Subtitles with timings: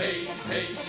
[0.00, 0.79] hey, hey.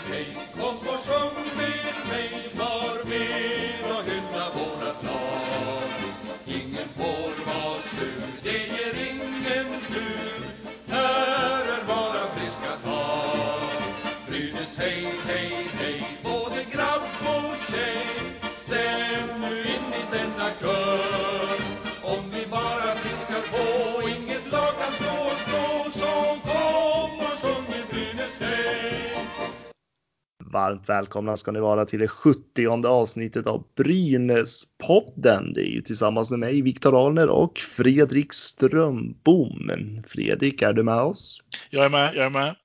[30.95, 35.53] Välkomna ska ni vara till det 70 avsnittet av Brynäspodden.
[35.53, 39.71] Det är ju tillsammans med mig, Viktor Alner och Fredrik Strömbom.
[40.07, 41.41] Fredrik, är du med oss?
[41.69, 42.55] Jag är med, jag är med.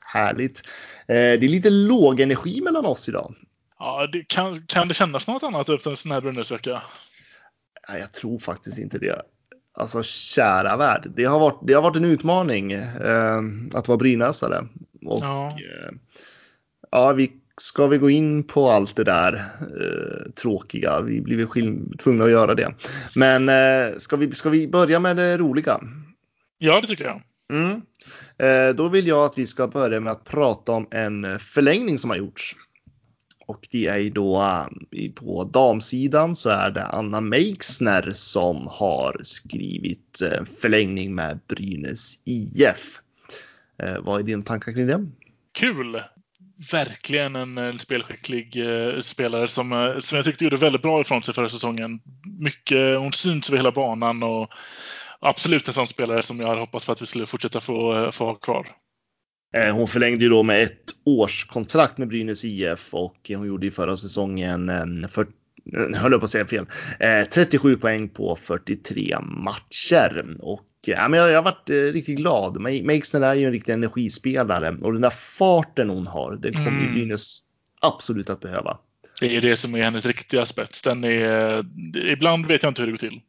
[0.00, 0.62] Härligt.
[1.08, 3.34] Eh, Det är lite låg energi mellan oss idag.
[3.78, 6.82] Ja, det, kan, kan det kännas något annat efter en sån här Brynäsvecka?
[7.88, 9.22] Nej, Jag tror faktiskt inte det.
[9.74, 11.10] Alltså kära värld.
[11.16, 13.40] Det har varit, det har varit en utmaning eh,
[13.74, 14.66] att vara brynäsare.
[15.06, 15.46] Och Ja.
[15.46, 15.94] eh,
[16.90, 21.00] ja, vi, ska vi gå in på allt det där eh, tråkiga?
[21.00, 22.74] Vi blir skil- tvungna att göra det.
[23.14, 25.80] Men eh, ska, vi, ska vi börja med det roliga?
[26.58, 27.22] Ja, det tycker jag.
[27.52, 27.82] Mm.
[28.38, 32.10] Eh, då vill jag att vi ska börja med att prata om en förlängning som
[32.10, 32.56] har gjorts.
[33.46, 34.42] Och det är ju då
[34.92, 42.14] eh, på damsidan så är det Anna Meixner som har skrivit eh, förlängning med Brynäs
[42.24, 43.00] IF.
[43.82, 45.06] Eh, vad är dina tankar kring det?
[45.52, 46.00] Kul!
[46.72, 51.22] Verkligen en eh, spelskicklig eh, spelare som, eh, som jag tyckte gjorde väldigt bra ifrån
[51.22, 52.00] sig förra säsongen.
[52.38, 54.50] Mycket, hon syns över hela banan och
[55.20, 58.24] absolut en sån spelare som jag hade hoppats på att vi skulle fortsätta få, få
[58.24, 58.66] ha kvar.
[59.72, 63.96] Hon förlängde ju då med ett årskontrakt med Brynäs IF och hon gjorde ju förra
[63.96, 64.68] säsongen
[65.08, 65.26] för,
[65.94, 66.66] höll jag på att säga fel,
[67.30, 70.36] 37 poäng på 43 matcher.
[70.40, 72.56] Och ja, men jag, jag har varit eh, riktigt glad.
[72.56, 76.70] Ma- Meixner är ju en riktig energispelare och den där farten hon har, den kommer
[76.70, 76.94] ju Mm.
[76.94, 77.40] Brynäs
[77.80, 78.78] absolut att behöva.
[79.20, 80.82] Det är det som är hennes riktiga spets.
[80.82, 81.64] Den är,
[82.12, 83.20] ibland vet jag inte hur det går till.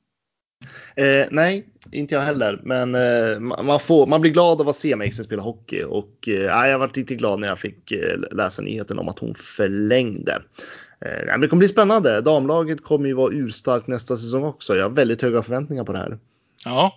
[0.96, 3.00] Eh, nej, inte jag heller, men eh,
[3.40, 6.68] ma- man, får, man blir glad av att se Meixner spela hockey och eh, ja,
[6.68, 10.42] jag var riktigt glad när jag fick eh, läsa nyheten om att hon förlängde.
[11.06, 12.22] Eh, det kommer bli spännande.
[12.22, 14.76] Damlaget kommer ju vara urstarkt nästa säsong också.
[14.76, 16.18] Jag har väldigt höga förväntningar på det här.
[16.66, 16.94] Ja,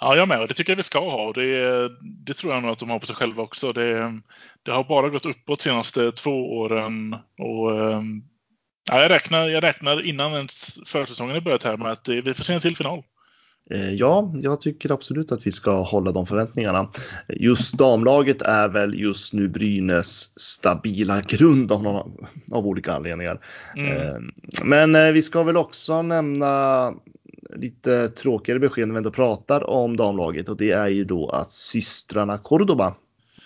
[0.00, 0.48] ja jag med.
[0.48, 1.32] Det tycker jag vi ska ha.
[1.32, 1.88] Det,
[2.26, 3.72] det tror jag nog att de har på sig själva också.
[3.72, 4.20] Det,
[4.62, 7.16] det har bara gått uppåt de senaste två åren.
[7.38, 8.22] Och, ehm,
[8.90, 12.34] ja, jag, räknar, jag räknar innan ens försäsongen är börjat här med att det, vi
[12.34, 13.02] får se en till final.
[13.70, 16.90] Eh, Ja, jag tycker absolut att vi ska hålla de förväntningarna.
[17.28, 23.40] Just damlaget är väl just nu Brynäs stabila grund av, någon, av olika anledningar.
[23.76, 23.92] Mm.
[23.92, 24.20] Eh,
[24.64, 26.92] Men eh, vi ska väl också nämna
[27.54, 31.50] lite tråkigare besked när vi ändå pratar om damlaget och det är ju då att
[31.50, 32.94] systrarna Cordoba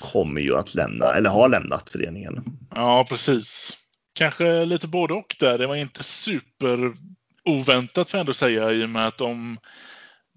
[0.00, 2.44] kommer ju att lämna, eller har lämnat föreningen.
[2.75, 3.77] Ja, precis.
[4.12, 5.59] Kanske lite både och där.
[5.59, 6.93] Det var inte super
[7.44, 9.59] oväntat får jag ändå säga i och med att de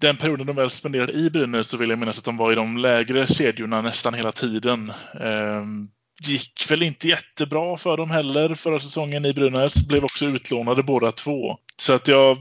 [0.00, 2.54] den perioden de väl spenderade i Brynäs så vill jag minnas att de var i
[2.54, 4.92] de lägre kedjorna nästan hela tiden.
[5.20, 5.88] Ehm,
[6.20, 9.88] Gick väl inte jättebra för dem heller förra säsongen i Brynäs.
[9.88, 11.58] Blev också utlånade båda två.
[11.76, 12.38] Så att jag,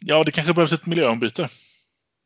[0.00, 1.48] ja det kanske behövs ett miljöombyte.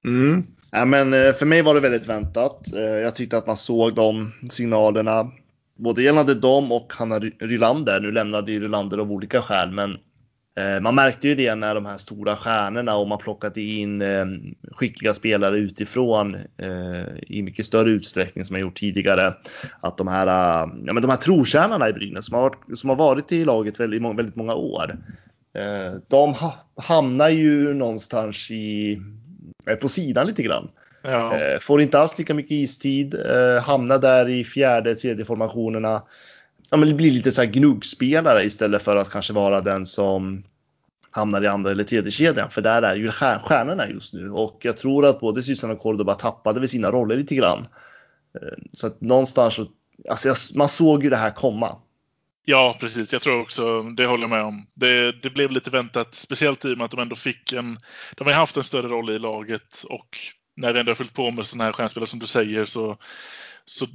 [0.05, 0.47] Mm.
[0.71, 2.75] Ja, men eh, för mig var det väldigt väntat.
[2.75, 5.31] Eh, jag tyckte att man såg de signalerna,
[5.79, 8.01] både gällande dem och Hanna Rylander.
[8.01, 9.99] Nu lämnade ju Rylander av olika skäl, men
[10.83, 14.27] man märkte ju det när de här stora stjärnorna och man plockade in eh,
[14.73, 19.35] skickliga spelare utifrån eh, i mycket större utsträckning som man gjort tidigare.
[19.81, 22.91] Att de här, eh, ja, men de här trotjänarna i Brynäs som har varit, som
[22.91, 24.97] har varit i laget väldigt, väldigt många år.
[25.55, 29.01] Eh, de ha, hamnar ju någonstans i
[29.81, 30.69] på sidan lite grann.
[31.03, 36.03] Ja, Eh, Får inte alls lika mycket istid, eh, hamnar där i fjärde, tredje formationerna.
[36.71, 40.45] Ja, men det blir lite så här gnuggspelare istället för att kanske vara den som
[41.11, 42.51] hamnar i andra eller tredje kedjan.
[42.51, 46.15] För där är ju stjärnorna just nu och jag tror att både systrarna och Cordoba
[46.15, 47.67] tappade vid sina roller lite grann.
[48.35, 49.67] Eh, så att någonstans så,
[50.11, 51.79] alltså jag, man såg ju det här komma.
[52.45, 53.13] ja, precis.
[53.13, 54.67] Jag tror också, det håller jag med om.
[54.75, 57.79] Det, det blev lite väntat, speciellt i och med att de ändå fick en...
[58.17, 60.19] De har ju haft en större roll i laget och
[60.57, 62.97] när vi ändå har fyllt på med sådana här stjärnspelare som du säger så,
[63.65, 63.87] så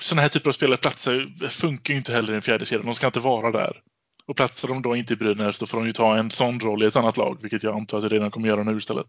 [0.00, 2.84] sådana här typer av spelare platsar, funkar ju inte heller i en fjärde kedja.
[2.84, 3.80] De ska inte vara där.
[4.26, 6.82] Och platsar de då inte i Brynäs då får de ju ta en sån roll
[6.82, 9.06] i ett annat lag, vilket jag antar att de redan kommer göra nu istället.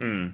[0.00, 0.32] Mm.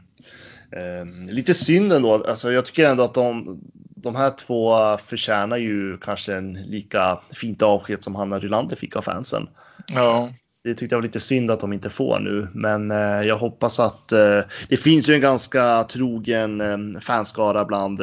[0.76, 2.24] Eh, lite synd ändå.
[2.24, 3.60] Alltså, jag tycker ändå att de,
[3.96, 9.02] de här två förtjänar ju kanske en lika fint avsked som Hanna Rylander fick av
[9.02, 9.48] fansen.
[9.94, 10.32] Ja,
[10.64, 13.80] Det tyckte jag var lite synd att de inte får nu, men eh, jag hoppas
[13.80, 18.00] att eh, det finns ju en ganska trogen eh, fanskara bland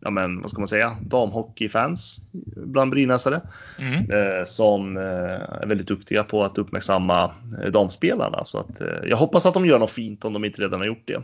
[0.00, 2.20] ja men vad ska man säga, damhockeyfans
[2.56, 3.40] bland brynäsare.
[3.78, 4.06] Mm.
[4.46, 7.34] Som är väldigt duktiga på att uppmärksamma
[7.72, 8.44] damspelarna.
[8.44, 11.06] Så att, jag hoppas att de gör något fint om de inte redan har gjort
[11.06, 11.22] det.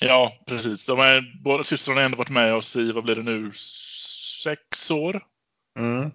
[0.00, 0.86] Ja, precis.
[0.86, 3.50] De är, båda systrarna har ändå varit med oss i, vad blir det nu,
[4.44, 5.22] sex år?
[5.78, 6.10] Mm.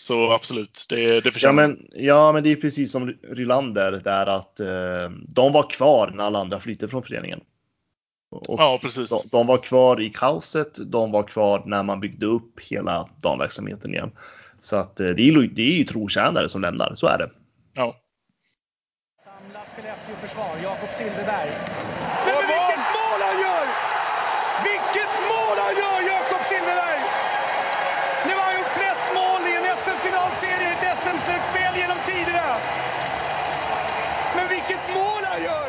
[0.00, 4.26] Så absolut, det, det Ja förtjänar men, ja men det är precis som Rylander där
[4.26, 7.40] att eh, de var kvar när alla andra flyttade från föreningen.
[8.30, 9.10] Och Ja, precis.
[9.10, 13.94] de, de var kvar i kaoset, de var kvar när man byggde upp hela damverksamheten
[13.94, 14.10] igen.
[14.60, 17.30] Så att eh, det är, ju- det är ju trotjänare som lämnar, så är det.
[17.74, 17.96] Ja.
[19.24, 21.50] Samlat Skellefteå-försvar, Jakob Silfverberg.
[21.50, 23.64] Men Men vilket mål han gör!
[24.68, 27.00] Vilket mål han gör, Jakob Silfverberg!
[28.26, 32.48] Nu har han gjort flest mål i en SM-finalserie i ett SM-slutspel genom tiderna.
[34.36, 35.68] Men vilket mål han gör!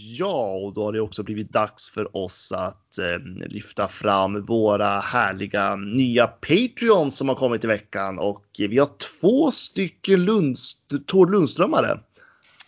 [0.00, 3.18] Ja, och då har det också blivit dags för oss att eh,
[3.48, 8.90] lyfta fram våra härliga nya Patreons som har kommit i veckan och vi har
[9.20, 12.00] två stycken Lundst Tord Lundströmare.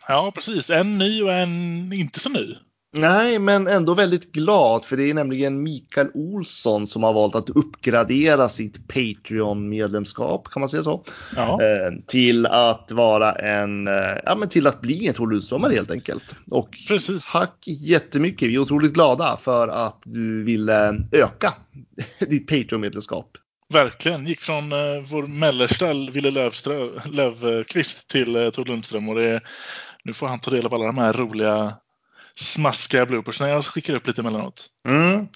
[0.09, 0.71] ja, precis.
[0.71, 2.57] En ny och en inte så ny.
[2.93, 7.51] Nej, men ändå väldigt glad för det är nämligen Mikael Olsson som har valt att
[7.51, 11.05] uppgradera sitt Patreon-medlemskap, kan man säga så,
[11.37, 15.73] Ja, eh, till att vara en, eh, ja men till att bli en Tord Lundströmare
[15.73, 16.37] helt enkelt.
[16.51, 17.33] Och precis.
[17.33, 21.55] tack jättemycket, vi är otroligt glada för att du ville öka
[22.19, 23.31] ditt Patreon-medlemskap.
[23.73, 24.27] Verkligen.
[24.27, 24.79] Gick från eh,
[25.11, 29.09] vår mellersta Ville Lövströ, Lövqvist till eh, Tord Lundström.
[29.09, 29.41] Och det,
[30.05, 31.75] nu får han ta del av alla de här roliga
[32.35, 34.67] smaskiga bloopers när jag skickar upp lite emellanåt.
[34.85, 35.27] Mm,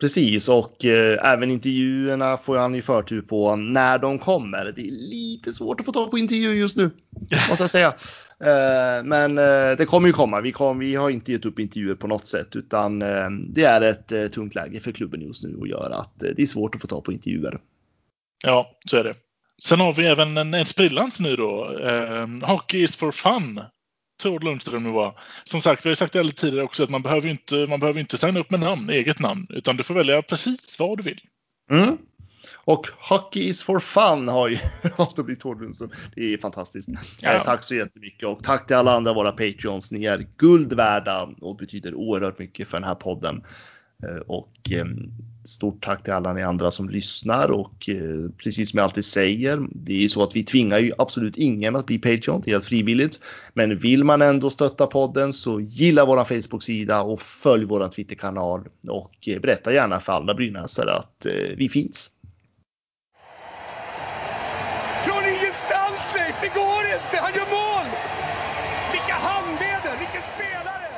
[0.00, 4.72] precis, och eh, även intervjuerna får han ju förtur på när de kommer.
[4.76, 6.90] Det är lite svårt att få tag på intervjuer just nu,
[7.48, 7.94] måste jag säga.
[8.44, 10.40] Eh, men eh, det kommer ju komma.
[10.40, 13.80] Vi, kom, vi har inte gett upp intervjuer på något sätt, utan eh, det är
[13.80, 16.86] ett tungt läge för klubben just nu och gör att det är svårt att få
[16.86, 17.60] tag på intervjuer.
[18.42, 19.14] Ja, så är det.
[19.62, 21.78] Sen har vi även en, en sprillans ny då.
[22.42, 23.60] Hockey is for fun.
[24.22, 25.18] Tord Lundström nu var.
[25.44, 27.80] Som sagt, vi har ju sagt det tidigare också att man behöver ju inte, man
[27.80, 31.02] behöver inte signa upp med namn, eget namn, utan du får välja precis vad du
[31.02, 31.20] vill.
[31.70, 31.98] Mm.
[32.54, 34.58] Och Hockey is for fun har ju
[34.98, 35.90] valt att bli Tord Lundström.
[36.14, 36.88] Det är fantastiskt.
[37.20, 37.32] Ja.
[37.32, 39.92] Eh, tack så jättemycket och tack till alla andra våra Patreons.
[39.92, 43.44] Ni är guld värda och betyder oerhört mycket för den här podden.
[44.02, 44.86] Eh, Och eh,
[45.44, 49.66] stort tack till alla ni andra som lyssnar och eh, precis som jag alltid säger,
[49.70, 52.54] det är ju så att vi tvingar ju absolut ingen att bli Patreon, det är
[52.54, 53.20] helt frivilligt.
[53.54, 59.28] Men vill man ändå stötta podden så gilla våran Facebook-sida och följ våran Twitter-kanal och
[59.28, 62.10] eh, berätta gärna för alla brynäsare att eh, vi finns.
[65.04, 66.36] Från ingenstans, Leif!
[66.42, 67.16] Det går inte!
[67.22, 67.86] Han gör mål!
[68.92, 69.98] Vilka handleder!
[69.98, 70.90] Vilken spelare!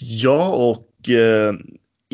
[0.00, 1.54] Ja, och eh,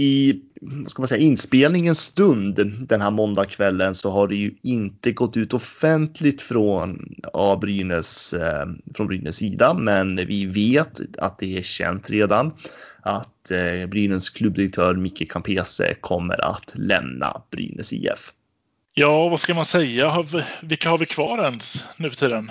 [0.01, 0.41] i
[0.87, 2.55] ska man säga, inspelningens stund
[2.89, 8.67] den här måndagskvällen så har det ju inte gått ut offentligt från ja, Brynäs, eh,
[8.95, 12.53] från Brynäs sida, men vi vet att det är känt redan
[13.03, 18.33] att eh, Brynäs klubbdirektör Micke Campese kommer att lämna Brynäs IF.
[18.95, 20.25] Ja, vad ska man säga?
[20.63, 22.51] Vilka har vi kvar ens nu för tiden?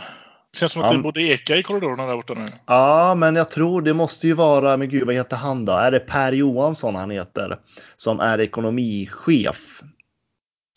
[0.51, 0.97] Det känns som att Ja.
[0.97, 2.45] det borde eka i korridorerna där borta nu.
[2.65, 5.73] Ja, men jag tror det måste ju vara, men gud vad heter han då?
[5.73, 7.59] Är det Per Johansson han heter?
[7.95, 9.81] Som är ekonomichef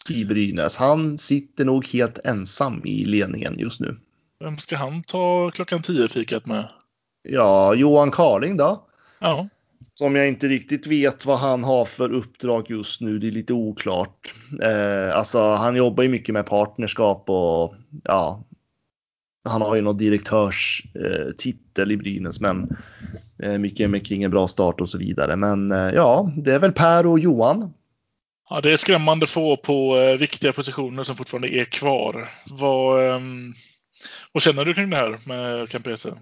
[0.09, 0.77] i Brynäs.
[0.77, 3.97] Han sitter nog helt ensam i ledningen just nu.
[4.41, 6.69] Vem ska han ta klockan 10-fikat med?
[7.23, 8.87] Ja, Johan Karling då?
[9.19, 9.49] Ja,
[9.95, 13.19] Som jag inte riktigt vet vad han har för uppdrag just nu.
[13.19, 14.35] Det är lite oklart.
[14.63, 18.45] Eh, alltså, han jobbar ju mycket med partnerskap och ja,
[19.45, 22.77] han har ju någon direktörstitel eh, titel i Brynäs, men
[23.43, 25.37] eh, mycket med kring en bra start och så vidare.
[25.37, 27.73] Men eh, ja, det är väl Per och Johan.
[28.51, 32.29] Ja, det är skrämmande få på viktiga positioner som fortfarande är kvar.
[32.51, 33.55] Vad, ehm,
[34.33, 36.15] vad känner du kring det här med Campese?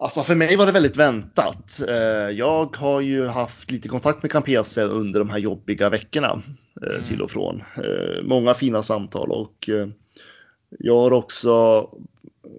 [0.00, 1.80] Alltså för mig var det väldigt väntat.
[2.32, 6.42] Jag har ju haft lite kontakt med Campese under de här jobbiga veckorna
[6.82, 7.04] Mm.
[7.04, 7.62] till och från.
[8.22, 9.70] Många fina samtal och
[10.78, 11.86] jag har också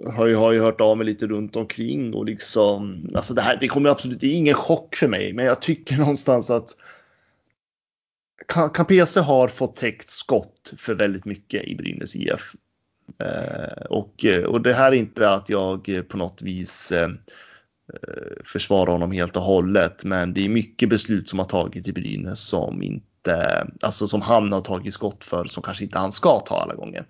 [0.08, 3.58] har ju, har ju hört av mig lite runt omkring och liksom alltså det här
[3.60, 6.76] det kommer absolut, det är ingen chock för mig, men jag tycker någonstans att
[8.74, 12.56] Campese har fått täckt skott för väldigt mycket i Brynäs IF.
[13.20, 17.10] Eh, och, eh, och det här är inte att jag på något vis eh,
[17.94, 21.94] eh, försvarar honom helt och hållet, men det är mycket beslut som har tagits i
[21.94, 26.40] Brynäs som inte, alltså som han har tagit skott för som kanske inte han ska
[26.40, 27.06] ta alla gånger.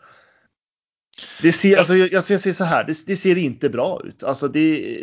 [1.41, 4.23] Det ser, alltså jag, jag ser så här, det, det ser inte bra ut.
[4.23, 4.97] Alltså, det,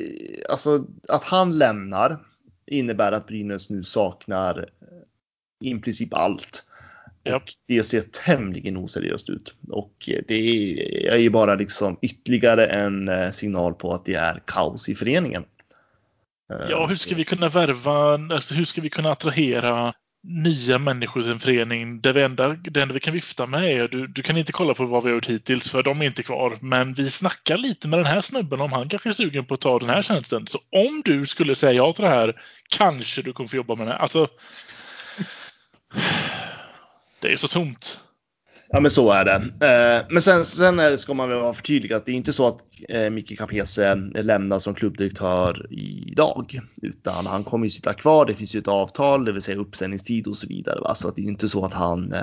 [0.49, 2.19] alltså att han lämnar
[2.67, 4.69] innebär att Brynäs nu saknar
[5.61, 6.65] i princip allt.
[7.25, 7.43] Japp.
[7.43, 9.55] Och det ser tämligen oseriöst ut.
[9.71, 9.95] Och
[10.29, 10.35] det
[11.09, 15.45] är ju bara liksom ytterligare en eh, signal på att det är kaos i föreningen.
[16.53, 19.95] Eh, Ja, hur ska vi kunna värva, alltså hur ska vi kunna attrahera
[20.29, 24.07] nya människor i en förening där enda, det enda vi kan vifta med är du,
[24.07, 26.59] du kan inte kolla på vad vi har gjort hittills för de är inte kvar.
[26.61, 29.61] Men vi snackar lite med den här snubben om han kanske är sugen på att
[29.61, 30.47] ta den här tjänsten.
[30.47, 33.87] Så om du skulle säga ja till det här kanske du kommer få jobba med
[33.87, 33.93] det.
[33.93, 33.99] här.
[33.99, 34.29] Alltså.
[37.21, 38.01] Det är så tomt.
[38.77, 39.35] Ja men så är det.
[39.35, 42.33] Eh, men sen, sen är det, ska man väl vara förtydligad att det är inte
[42.33, 43.79] så att eh, Micke Capese
[44.15, 46.61] eh, lämnar som klubbdirektör idag.
[46.83, 48.27] Utan han kommer ju sitta kvar.
[48.27, 50.81] Det finns ju ett avtal, det vill säga uppsägningstid och så vidare.
[50.81, 50.95] Va?
[50.95, 52.15] Så att det är inte så att han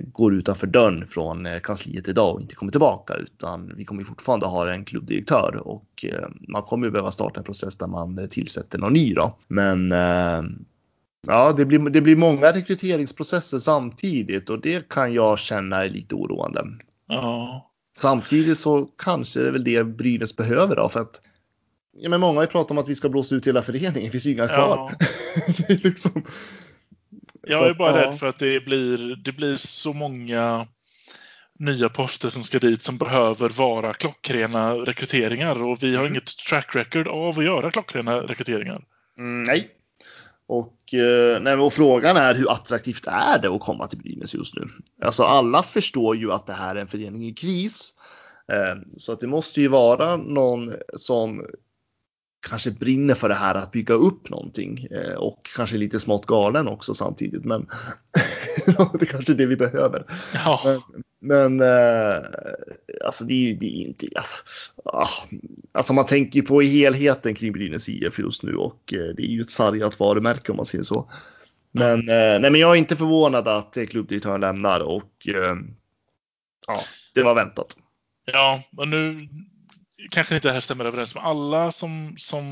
[0.00, 3.14] går utanför dörren från kansliet idag och inte kommer tillbaka.
[3.14, 6.04] Utan vi kommer ju fortfarande ha en klubbdirektör och
[6.48, 9.36] man kommer ju behöva starta en process där man tillsätter någon ny då.
[9.48, 9.92] Men
[11.26, 16.14] Ja, det blir, det blir många rekryteringsprocesser samtidigt och det kan jag känna är lite
[16.14, 16.64] oroande.
[17.08, 17.70] Ja.
[17.96, 21.20] Samtidigt så kanske det är väl det Brynäs behöver då för att
[21.96, 24.04] ja, men många har ju pratat om att vi ska blåsa ut hela föreningen.
[24.04, 24.90] Det finns ju inga kvar.
[25.58, 25.64] Ja.
[25.68, 26.22] liksom,
[27.42, 28.06] Jag är att, bara ja.
[28.06, 30.66] rädd för att det blir, det blir så många
[31.58, 36.12] nya poster som ska dit som behöver vara klockrena rekryteringar och vi har Mm.
[36.12, 38.84] inget track record av att göra klockrena rekryteringar.
[39.18, 39.70] Mm, nej.
[40.48, 44.56] Och, eh, nej, och frågan är hur attraktivt är det att komma till Brynäs just
[44.56, 44.68] nu?
[45.02, 47.92] Alltså alla förstår ju att det här är en förening i kris.
[48.52, 51.46] Ehm, så att det måste ju vara någon som
[52.48, 56.68] kanske brinner för det här att bygga upp någonting eh, och kanske lite smått galen
[56.68, 57.44] också samtidigt.
[57.44, 57.66] Men
[58.98, 60.04] det är kanske är det vi behöver.
[60.34, 62.24] Ja, Men, men eh,
[63.04, 64.36] alltså det är ju det är inte, alltså,
[64.84, 65.08] ah,
[65.72, 69.30] alltså man tänker ju på helheten kring Brynäs IF just nu och eh, det är
[69.30, 71.10] ju ett sargat varumärke om man säger så.
[71.72, 75.28] Men, eh, nej, men jag är inte förvånad att klubbdirektören lämnar och
[76.66, 77.76] ja, det var väntat.
[78.32, 79.28] ja, och nu
[80.10, 82.42] kanske inte det här stämmer överens med alla som, som,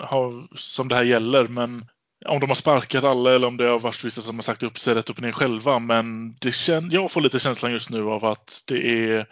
[0.00, 1.86] har, som det här gäller, men
[2.24, 4.78] om de har sparkat alla eller om det har varit vissa som har sagt upp
[4.78, 5.78] sig rätt upp och ner själva.
[5.78, 9.26] Men det kän, jag får lite känslan just nu av att det är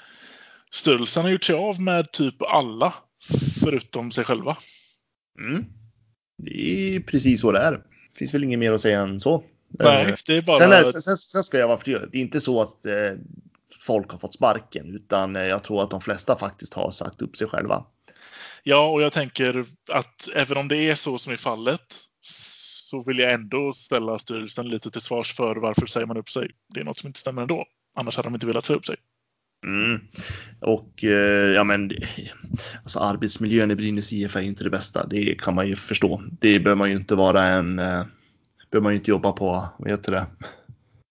[0.71, 2.95] styrelsen har gjort sig av med typ alla
[3.61, 4.57] förutom sig själva.
[5.39, 5.65] Mm.
[6.39, 7.73] Det är precis så det är.
[7.73, 9.45] Det finns väl inget mer att säga än så.
[9.79, 10.57] Nej, Eh, det är bara...
[10.57, 12.09] Sen, är, sen, sen ska jag vara förtydlig.
[12.13, 13.13] Det är inte så att eh,
[13.81, 17.37] folk har fått sparken utan eh, jag tror att de flesta faktiskt har sagt upp
[17.37, 17.85] sig själva.
[18.63, 21.81] Ja, och jag tänker att även om det är så som i fallet
[22.93, 26.51] så vill jag ändå ställa styrelsen lite till svars för varför säger man upp sig.
[26.75, 27.65] Det är något som inte stämmer ändå.
[27.97, 28.97] Annars hade de inte velat säga upp sig.
[29.67, 30.01] Mm.
[30.61, 31.91] Och eh, ja men
[32.83, 35.07] alltså arbetsmiljön i Brynäs IF är ju inte det bästa.
[35.07, 36.23] Det kan man ju förstå.
[36.41, 38.05] Det behöver man ju inte vara en eh,
[38.71, 40.27] behöver man ju inte jobba på, vad heter det,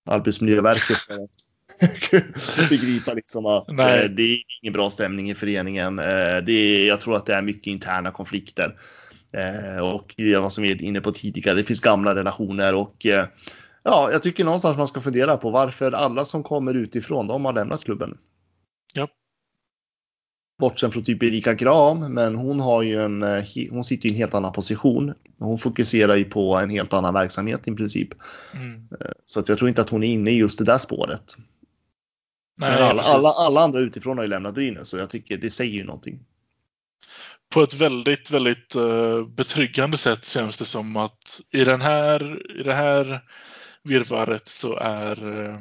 [0.05, 3.75] Arbetsmiljöverket för att begripa liksom att eh,
[4.09, 5.99] det är ingen bra stämning i föreningen.
[5.99, 8.75] Eh, det är, jag tror att det är mycket interna konflikter.
[9.33, 13.05] Eh, och det var som vi är inne på tidigare, det finns gamla relationer och
[13.05, 13.27] eh,
[13.83, 17.53] ja, jag tycker någonstans man ska fundera på varför alla som kommer utifrån, de har
[17.53, 18.17] lämnat klubben.
[18.93, 19.07] Ja.
[20.59, 24.17] Bortsett från typ Erika Gram, men hon har ju en, eh, hon sitter i en
[24.17, 25.13] helt annan position.
[25.39, 28.09] Hon fokuserar ju på en helt annan verksamhet i princip.
[28.53, 28.87] Mm.
[29.25, 31.35] Så att jag tror inte att hon är inne i just det där spåret.
[32.57, 35.73] Nej, alla, alla, alla andra utifrån har ju lämnat Brynäs så jag tycker det säger
[35.73, 36.19] ju någonting.
[37.51, 42.63] På ett väldigt, väldigt eh, betryggande sätt känns det som att i, den här, i
[42.63, 43.21] det här
[43.83, 45.59] virrvarret så är eh,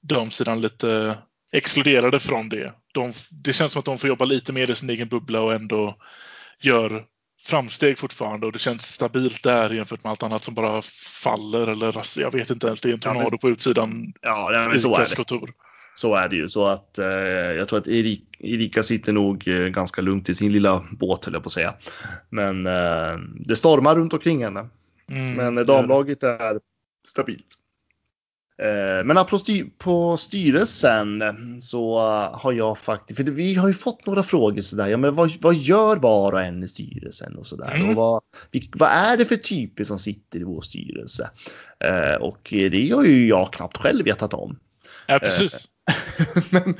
[0.00, 1.18] de sidan lite
[1.52, 2.72] exkluderade från det.
[2.94, 3.12] De,
[3.44, 5.96] det känns som att de får jobba lite mer i sin egen bubbla och ändå
[6.60, 7.04] gör
[7.42, 10.82] framsteg fortfarande och det känns stabilt där jämfört med allt annat som bara
[11.22, 12.80] faller eller jag vet inte ens.
[12.80, 15.06] Det är en tornado på utsidan Ja, men så är det.
[16.00, 16.48] Så är det ju.
[16.48, 20.52] Så att eh, jag tror att Erik, Erika sitter nog eh, ganska lugnt i sin
[20.52, 21.74] lilla båt höll jag på att säga.
[22.30, 24.68] Men eh, det stormar runt omkring henne.
[25.08, 26.60] Mm, Men eh, damlaget är
[27.08, 27.46] stabilt.
[28.62, 31.22] Eh, Men apropå styr, på styrelsen
[31.60, 35.14] så eh, har jag faktiskt, för vi har ju fått några frågor sådär, ja men
[35.14, 37.72] vad, vad gör var och en i styrelsen och sådär?
[37.74, 37.88] Mm.
[37.88, 38.22] Och vad,
[38.72, 41.30] vad är det för typer som sitter i vår styrelse?
[41.84, 44.58] Eh, Och det har ju jag knappt själv vetat om.
[45.06, 45.68] Ja, precis.
[46.50, 46.74] men,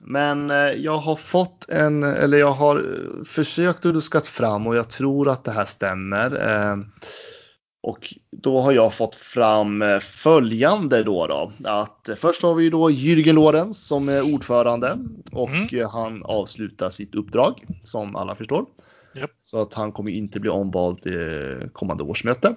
[0.00, 4.76] men eh, jag har fått en, eller jag har eh, försökt att luskat fram och
[4.76, 6.48] jag tror att det här stämmer.
[6.48, 6.76] Eh,
[7.82, 13.32] Och då har jag fått fram följande då, då att först har vi då Jürgen
[13.32, 14.98] Lorenz som är ordförande
[15.32, 15.88] och Mm.
[15.88, 18.64] han avslutar sitt uppdrag som alla förstår.
[19.14, 19.30] Japp.
[19.42, 22.54] Så att han kommer inte bli omvald i kommande årsmöte.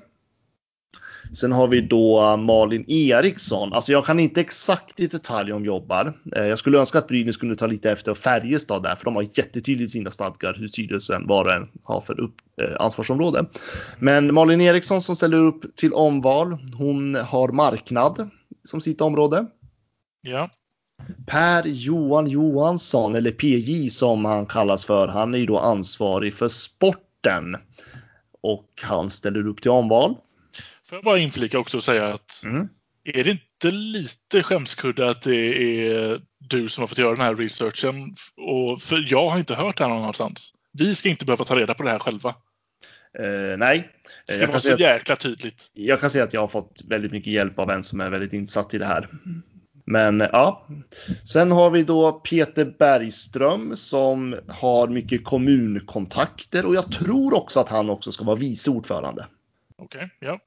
[1.33, 3.73] Sen har vi då Malin Eriksson.
[3.73, 6.13] Alltså jag kan inte exakt i detalj om jobbar.
[6.35, 9.23] Eh, jag skulle önska att Brynäs kunde ta lite efter Färjestad där, för de har
[9.33, 13.45] jättetydligt sina stadgar hur styrelsen var och en har för upp, eh, ansvarsområde.
[13.99, 18.29] Men Malin Eriksson som ställer upp till omval, hon har marknad
[18.63, 19.45] som sitt område.
[20.21, 20.49] Ja.
[21.27, 26.47] Per Johan Johansson, eller PJ som han kallas för, han är ju då ansvarig för
[26.47, 27.55] sporten.
[28.43, 30.15] Och han ställer upp till omval.
[30.91, 32.67] Får jag bara inflika också och säga att Mm.
[33.03, 35.35] är det inte lite skämskudde att det
[35.85, 38.15] är du som har fått göra den här researchen?
[38.37, 40.53] Och, för jag har inte hört det här någon annanstans.
[40.73, 42.29] Vi ska inte behöva ta reda på det här själva.
[43.19, 43.89] Eh, nej,
[44.27, 45.71] Det ska jag vara så jäkla tydligt.
[45.73, 48.33] jag kan säga att jag har fått väldigt mycket hjälp av en som är väldigt
[48.33, 49.07] insatt i det här.
[49.85, 50.67] Men ja,
[51.23, 57.69] sen har vi då Peter Bergström som har mycket kommunkontakter och jag tror också att
[57.69, 59.27] han också ska vara vice ordförande.
[59.77, 60.39] Okej, ja.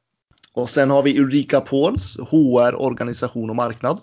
[0.55, 4.01] Och sen har vi Ulrika Pauls, HR, organisation och marknad.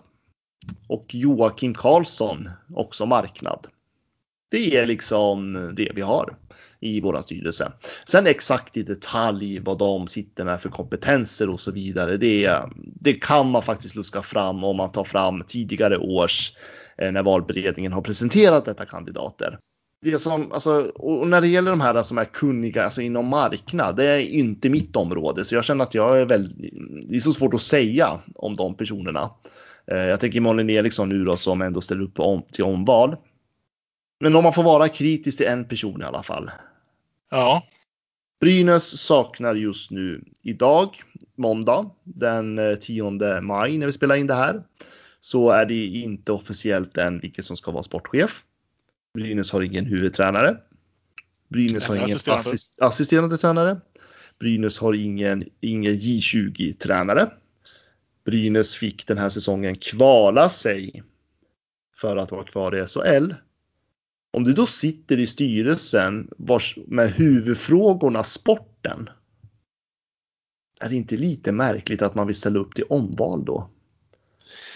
[0.87, 3.67] Och Joakim Karlsson, också marknad.
[4.51, 6.37] Det är liksom det vi har
[6.79, 7.71] i vår styrelse.
[8.05, 12.17] Sen exakt i detalj vad de sitter med för kompetenser och så vidare.
[12.17, 16.53] Det, det kan man faktiskt luska fram om man tar fram tidigare års
[16.97, 19.59] eh, när valberedningen har presenterat detta kandidater.
[20.01, 23.95] Det som, alltså, och när det gäller de här som är kunniga alltså inom marknad,
[23.95, 25.45] det är inte mitt område.
[25.45, 26.73] Så jag känner att jag är väldigt,
[27.09, 29.31] det är så svårt att säga om de personerna.
[29.87, 33.15] Eh, Jag tänker Malin Eriksson nu då som ändå ställer upp till omval.
[34.19, 36.51] Men om man får vara kritisk till en person i alla fall.
[37.31, 37.63] Ja,
[38.39, 40.89] Brynäs saknar just nu idag,
[41.35, 44.63] måndag den eh, 10 maj när vi spelar in det här.
[45.19, 48.43] Så är det inte officiellt än vilken som ska vara sportchef.
[49.13, 50.57] Brynäs har ingen huvudtränare.
[51.47, 52.39] Brynäs har ingen assisterande.
[52.39, 53.81] assist, assisterande tränare.
[54.39, 57.31] Brynäs har ingen, ingen J20-tränare.
[58.25, 61.03] Brynäs fick den här säsongen kvala sig
[61.95, 63.33] för att vara kvar i SHL.
[64.33, 69.09] Om du då sitter i styrelsen vars, med huvudfrågorna sporten.
[70.79, 73.69] Är det inte lite märkligt att man vill ställa upp till omval då?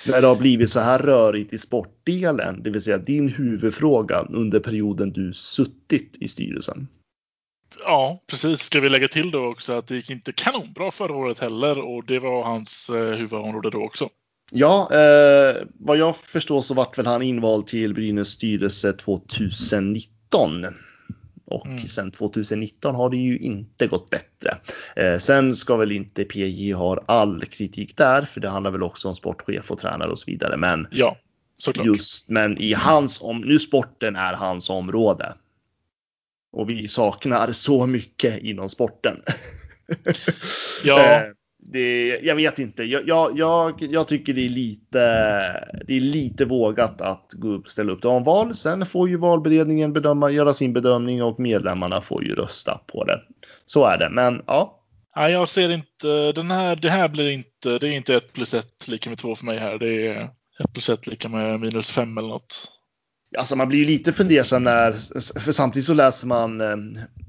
[0.08, 4.60] När det har blivit så här rörigt i sportdelen, det vill säga din huvudfråga under
[4.60, 6.88] perioden du suttit i styrelsen.
[7.86, 8.60] ja, precis.
[8.60, 12.06] Ska vi lägga till då också att det gick inte kanonbra förra året heller och
[12.06, 14.10] det var hans eh, huvudområde då också.
[14.52, 20.66] Ja, eh, vad jag förstår så vart väl han invald till Brynäs styrelse 2019.
[21.46, 21.88] Och Mm.
[21.88, 24.58] sen 2019 har det ju inte gått bättre.
[24.96, 29.08] Eh, sen ska väl inte PJ ha all kritik där, för det handlar väl också
[29.08, 30.58] om sportchef och tränare och så vidare.
[30.58, 31.18] Men Ja,
[31.58, 31.86] såklart.
[31.86, 35.34] just, men i hans om, nu sporten är hans område.
[36.52, 39.22] Och vi saknar så mycket inom sporten.
[40.84, 41.22] Ja.
[41.72, 42.84] Det, jag vet inte.
[42.84, 45.00] Jag, jag, jag, jag tycker det är lite,
[45.88, 48.54] det är lite vågat att gå upp, ställa upp till omval.
[48.56, 53.22] Sen får ju valberedningen bedöma, göra sin bedömning och medlemmarna får ju rösta på det.
[53.66, 54.10] Så är det.
[54.10, 54.82] Men ja,
[55.16, 58.54] Nej, jag ser inte, den här, det här blir inte, det är inte 1 plus
[58.54, 59.78] 1 lika med 2 för mig här.
[59.78, 60.24] Det är
[60.60, 62.72] 1 plus 1 lika med minus 5 eller något.
[63.38, 64.92] Alltså man blir ju lite fundersam när,
[65.40, 66.78] för samtidigt så läser man eh,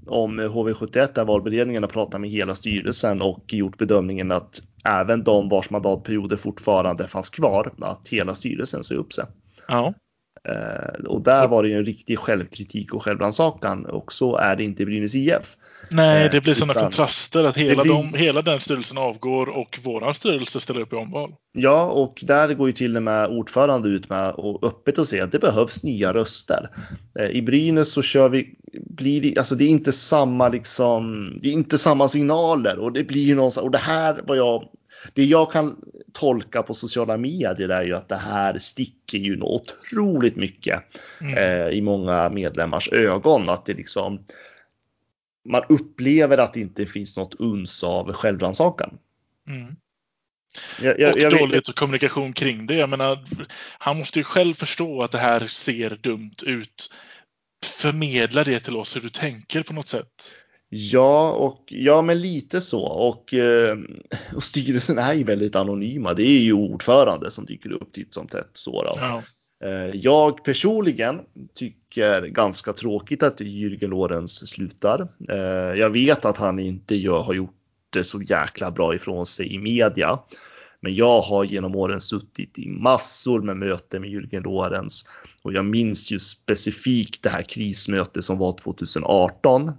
[0.07, 5.49] om HV71 där valberedningen har pratat med hela styrelsen och gjort bedömningen att även de
[5.49, 9.25] vars mandatperioder fortfarande fanns kvar, att hela styrelsen ser upp sig.
[9.69, 9.95] Ja,
[11.09, 14.83] och där var det ju en riktig självkritik och självrannsakan och så är det inte
[14.83, 15.57] i Brynäs IF.
[15.91, 19.79] nej, Eh, det blir sådana kontraster att hela, blir- de, hela den styrelsen avgår och
[19.85, 21.35] våran styrelse ställer upp i omval.
[21.53, 25.25] Ja, och där går ju till och med ordförande ut med och öppet och säger
[25.25, 26.71] att det behövs nya röster.
[27.19, 28.55] Eh, I Brynäs så kör vi,
[28.91, 33.05] blir det, alltså det är inte samma liksom, det är inte samma signaler och det
[33.05, 34.65] blir ju någonstans, och det här var jag,
[35.15, 35.77] det jag kan
[36.13, 40.83] tolka på sociala medier är ju att det här sticker ju något otroligt mycket
[41.21, 41.35] Mm.
[41.39, 43.49] eh, i många medlemmars ögon.
[43.49, 44.25] Att det liksom
[45.49, 48.99] man upplever att det inte finns något uns av självrannsakan.
[49.49, 49.77] Mm.
[50.81, 52.75] Jag, jag, och jag vet- dåligt kommunikation kring det.
[52.75, 53.25] Jag menar,
[53.79, 56.93] han måste ju själv förstå att det här ser dumt ut.
[57.65, 60.37] Förmedla det till oss hur du tänker på något sätt.
[60.77, 62.83] Ja, och ja, men lite så.
[62.83, 63.77] Och, eh,
[64.35, 66.15] och styrelsen är ju väldigt anonyma.
[66.15, 68.51] Det är ju ordförande som dyker upp titt som tätt.
[68.53, 68.93] Så.
[69.01, 69.23] Ja.
[69.65, 71.21] Eh, Jag personligen
[71.55, 75.09] tycker ganska tråkigt att Jürgen Lorenz slutar.
[75.29, 77.55] Eh, Jag vet att han inte gör, har gjort
[77.91, 80.19] det så jäkla bra ifrån sig i media.
[80.81, 85.09] Men jag har genom åren suttit i massor med möten med Jürgen Lorenz
[85.43, 89.73] och jag minns ju specifikt det här krismötet som var 2018.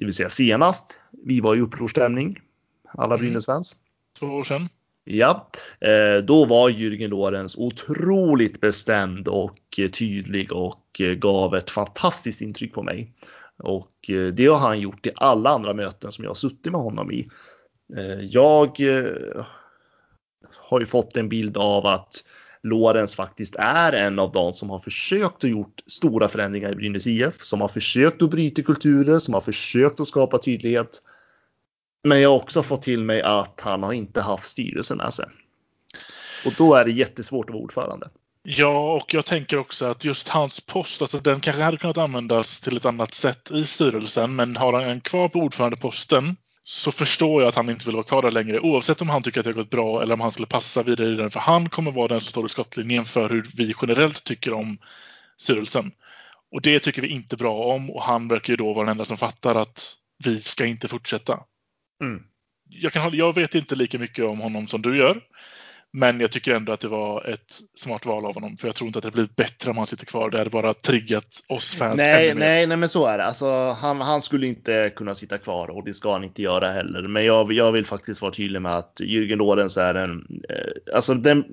[0.00, 0.98] Det vill säga senast.
[1.26, 2.40] Vi var i upprorsstämning.
[2.88, 3.26] Alla Mm.
[3.26, 3.76] Brynäsfans.
[4.18, 4.68] två år sedan.
[5.04, 5.48] Ja,
[5.80, 12.82] eh, då var Jürgen Lorenz otroligt bestämd och tydlig och gav ett fantastiskt intryck på
[12.82, 13.12] mig.
[13.56, 17.12] Och det har han gjort i alla andra möten som jag har suttit med honom
[17.12, 17.30] i.
[18.20, 18.78] Jag
[20.56, 22.24] har ju fått en bild av att
[22.62, 27.06] Lorenz faktiskt är en av de som har försökt att gjort stora förändringar i Brynäs
[27.06, 31.02] IF, som har försökt att bryta kulturer, som har försökt att skapa tydlighet.
[32.04, 35.26] Men jag har också fått till mig att han har inte haft styrelsen med sig.
[36.46, 38.10] Och då är det jättesvårt att vara ordförande.
[38.42, 42.60] Ja, och jag tänker också att just hans post, alltså den kanske hade kunnat användas
[42.60, 47.48] till ett annat sätt i styrelsen, men har han kvar på ordförandeposten så förstår jag
[47.48, 49.54] att han inte vill vara kvar där längre oavsett om han tycker att det har
[49.54, 51.30] gått bra eller om han skulle passa vidare i den.
[51.30, 54.78] För han kommer vara den som står i skottlinjen för hur vi generellt tycker om
[55.36, 55.92] styrelsen.
[56.52, 59.04] Och det tycker vi inte bra om och han verkar ju då vara den enda
[59.04, 61.40] som fattar att vi ska inte fortsätta.
[62.02, 62.22] Mm.
[62.68, 65.20] Jag, kan, jag vet inte lika mycket om honom som du gör.
[65.92, 68.56] Men jag tycker ändå att det var ett smart val av honom.
[68.56, 70.30] För jag tror inte att det blir bättre om han sitter kvar.
[70.30, 73.24] Det hade bara triggat oss fans nej, nej, nej, men så är det.
[73.24, 77.02] Alltså, han, han skulle inte kunna sitta kvar och det ska han inte göra heller.
[77.02, 81.14] Men jag, jag vill faktiskt vara tydlig med att Jürgen Lorenz är en, eh, alltså
[81.14, 81.44] den,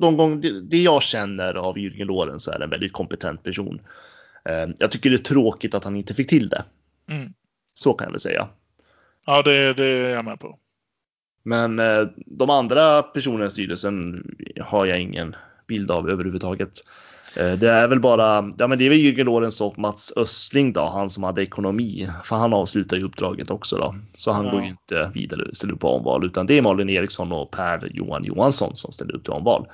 [0.00, 3.80] de gång, det, det jag känner av Jürgen Lorenz är en väldigt kompetent person.
[4.44, 6.64] Eh, jag tycker det är tråkigt att han inte fick till det.
[7.10, 7.32] Mm.
[7.74, 8.48] Så kan jag väl säga.
[9.26, 10.58] Ja, det, det är jag med på.
[11.42, 14.26] Men eh, de andra personerna i styrelsen
[14.60, 16.72] har jag ingen bild av överhuvudtaget.
[17.36, 20.72] Eh, det är väl bara, ja men det är väl Jürgen Lorenz och Mats Östling
[20.72, 22.10] då, han som hade ekonomi.
[22.24, 23.94] För han avslutar ju uppdraget också då.
[24.12, 24.50] Så han ja.
[24.50, 27.90] går ju inte vidare ställer upp på omval utan det är Malin Eriksson och Per
[27.94, 29.66] Johan Johansson som ställer upp till omval.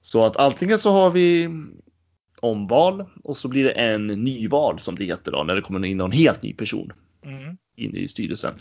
[0.00, 1.50] Så att antingen så har vi
[2.40, 5.96] omval och så blir det en nyval som det heter då när det kommer in
[5.96, 6.92] någon helt ny person.
[7.28, 8.54] Mm in i styrelsen.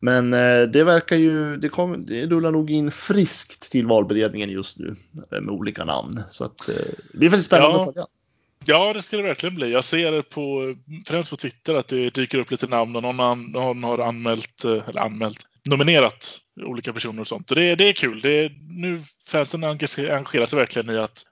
[0.00, 4.78] Men eh, det verkar ju, det, kom, det rullar nog in friskt till valberedningen just
[4.78, 4.96] nu
[5.32, 6.22] eh, med olika namn.
[6.30, 6.74] Så att, eh,
[7.14, 7.80] det är väldigt spännande ja.
[7.80, 8.06] att följa.
[8.64, 9.72] Ja, det ska det verkligen bli.
[9.72, 10.74] Jag ser på,
[11.06, 14.98] främst på Twitter att det dyker upp lite namn och någon, någon har anmält, eller
[14.98, 17.50] anmält, nominerat olika personer och sånt.
[17.50, 18.20] Och det, det är kul.
[18.20, 21.22] Det är, nu fansen engagerar sig verkligen i att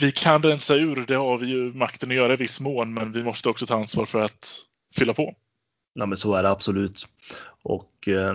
[0.00, 3.12] vi kan rensa ur, det har vi ju makten att göra i viss mån, men
[3.12, 4.58] vi måste också ta ansvar för att
[4.96, 5.34] fylla på.
[5.96, 7.06] Ja, men så är det absolut.
[7.62, 8.34] Och eh,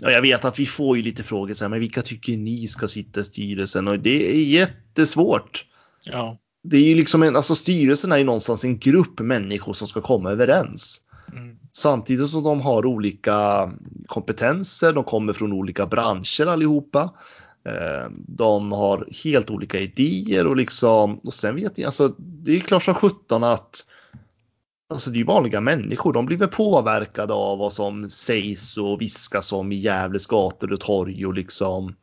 [0.00, 2.88] jag vet att vi får ju lite frågor så här, men vilka tycker ni ska
[2.88, 3.88] sitta i styrelsen?
[3.88, 5.66] Och det är jättesvårt.
[6.04, 6.38] Ja.
[6.62, 10.00] Det är ju liksom en, alltså styrelsen är ju någonstans en grupp människor som ska
[10.00, 11.00] komma överens.
[11.32, 11.56] Mm.
[11.72, 13.70] Samtidigt som de har olika
[14.06, 17.10] kompetenser, de kommer från olika branscher allihopa.
[17.64, 22.60] Eh, de har helt olika idéer och liksom, och sen vet jag, alltså det är
[22.60, 23.86] klart som sjutton att
[24.92, 26.12] Alltså det är ju vanliga människor.
[26.12, 30.80] De blir väl påverkade av vad som sägs och viskas om i Gävles gator och
[30.80, 31.94] torg och liksom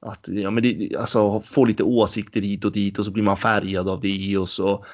[0.00, 3.36] att ja, men det, alltså, få lite åsikter hit och dit och så blir man
[3.36, 4.84] färgad av det och så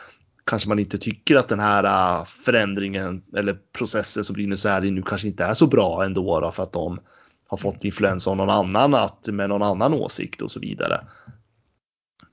[0.44, 1.84] kanske man inte tycker att den här
[2.18, 6.40] äh, förändringen eller processen som Brynäs är i nu kanske inte är så bra ändå
[6.40, 7.00] då, för att de
[7.48, 11.00] har fått influens av någon annan att med någon annan åsikt och så vidare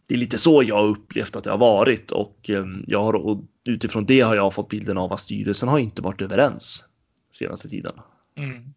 [0.09, 3.13] det är lite så jag har upplevt att det har varit och ehm, jag har,
[3.13, 6.83] och utifrån det har jag fått bilden av att styrelsen har inte varit överens
[7.31, 7.93] senaste tiden.
[8.37, 8.73] Mm.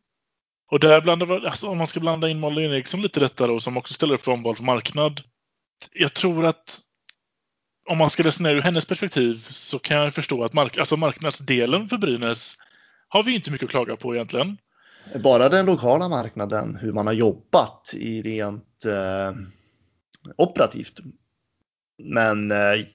[0.70, 3.60] Och där blandar, alltså om man ska blanda in Malin Eriksson lite i detta då,
[3.60, 5.20] som också ställer upp för omval på marknad.
[5.92, 6.80] Jag tror att
[7.88, 11.88] om man ska resonera ur hennes perspektiv så kan jag förstå att mark alltså marknadsdelen
[11.88, 12.56] för Brynäs
[13.08, 14.56] har vi inte mycket att klaga på egentligen.
[15.22, 19.36] Bara den lokala marknaden, hur man har jobbat i rent eh,
[20.36, 21.00] operativt
[21.98, 22.86] men eh,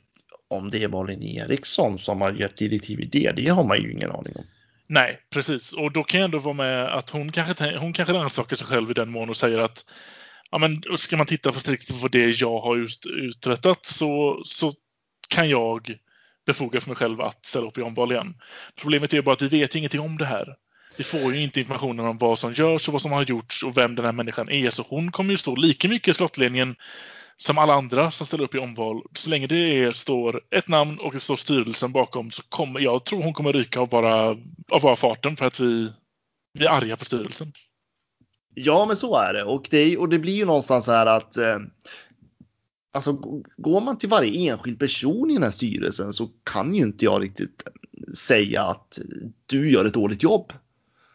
[0.48, 3.92] om det är Malin Eriksson som har gett direktiv i det, det har man ju
[3.92, 4.46] ingen aning om.
[4.88, 5.74] Nej, precis.
[5.74, 8.92] Och då kan jag ändå vara med att hon kanske, hon kanske rannsakar sig själv
[8.92, 9.86] i den mån och säger att
[10.52, 14.74] ja, men ska man titta på strikt på det jag har just uträttat så, så
[15.30, 15.98] kan jag
[16.46, 18.36] befoga för mig själv att ställa upp i omval igen.
[18.82, 20.56] Problemet är bara att vi vet ju ingenting om det här.
[20.98, 23.78] Vi får ju inte informationen om vad som görs och vad som har gjorts och
[23.78, 24.70] vem den här människan är.
[24.70, 26.76] Så hon kommer ju stå lika mycket i skottledningen
[27.38, 29.02] som alla andra som ställer upp i omval.
[29.16, 33.06] Så länge det är, står ett namn och det står styrelsen bakom så kommer jag
[33.06, 34.30] tror hon kommer ryka av bara,
[34.72, 35.92] av bara farten för att vi,
[36.54, 37.52] vi är arga på styrelsen.
[38.54, 41.38] Ja, men så är det och det, och det blir ju någonstans så här att
[41.38, 41.58] eh,
[42.98, 43.14] Alltså
[43.58, 47.22] går man till varje enskild person i den här styrelsen så kan ju inte jag
[47.22, 49.00] riktigt eh, säga att
[49.46, 50.54] du gör ett dåligt jobb.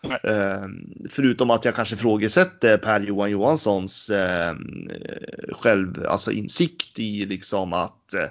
[0.02, 0.66] Eh,
[1.10, 4.54] förutom att jag kanske frågesätter Per-Johan Johanssons eh,
[5.52, 8.28] själv, alltså insikt i liksom att eh,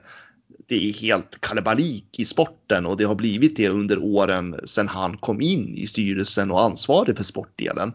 [0.67, 5.17] det är helt kalabalik i sporten och det har blivit det under åren sedan han
[5.17, 7.93] kom in i styrelsen och ansvarig för sportdelen.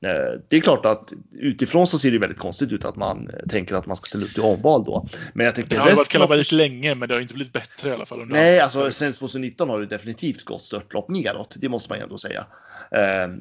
[0.00, 3.74] Eh, det är klart att utifrån så ser det väldigt konstigt ut att man tänker
[3.74, 5.08] att man ska ställa upp till omval då.
[5.34, 7.92] Men jag tänker det har varit kalabalik länge, men det har inte blivit bättre i
[7.92, 8.26] alla fall.
[8.26, 11.56] Nej, alltså sen 2019 har det definitivt gått störtlopp neråt.
[11.58, 12.46] Det måste man ändå säga.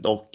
[0.04, 0.30] Och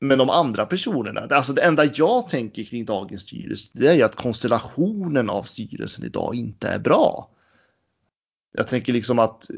[0.00, 4.02] men de andra personerna, alltså det enda jag tänker kring dagens styrelse, det är ju
[4.02, 7.30] att konstellationen av styrelsen idag inte är bra.
[8.52, 9.50] Jag tänker liksom att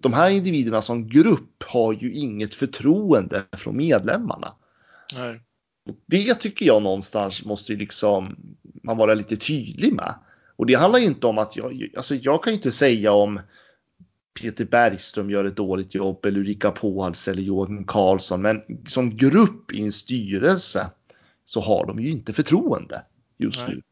[0.00, 4.54] de här individerna som grupp har ju inget förtroende från medlemmarna.
[5.14, 5.40] Nej.
[6.06, 8.36] Det tycker jag någonstans måste liksom
[8.82, 10.14] man vara lite tydlig med.
[10.56, 13.40] Och det handlar ju inte om att jag, alltså jag kan ju inte säga om
[14.40, 18.42] Peter Bergström gör ett dåligt jobb eller Ulrika Påls eller Joakim Karlsson.
[18.42, 20.90] Men som grupp i en styrelse
[21.44, 23.02] så har de ju inte förtroende
[23.38, 23.76] just Nej.
[23.76, 23.82] nu.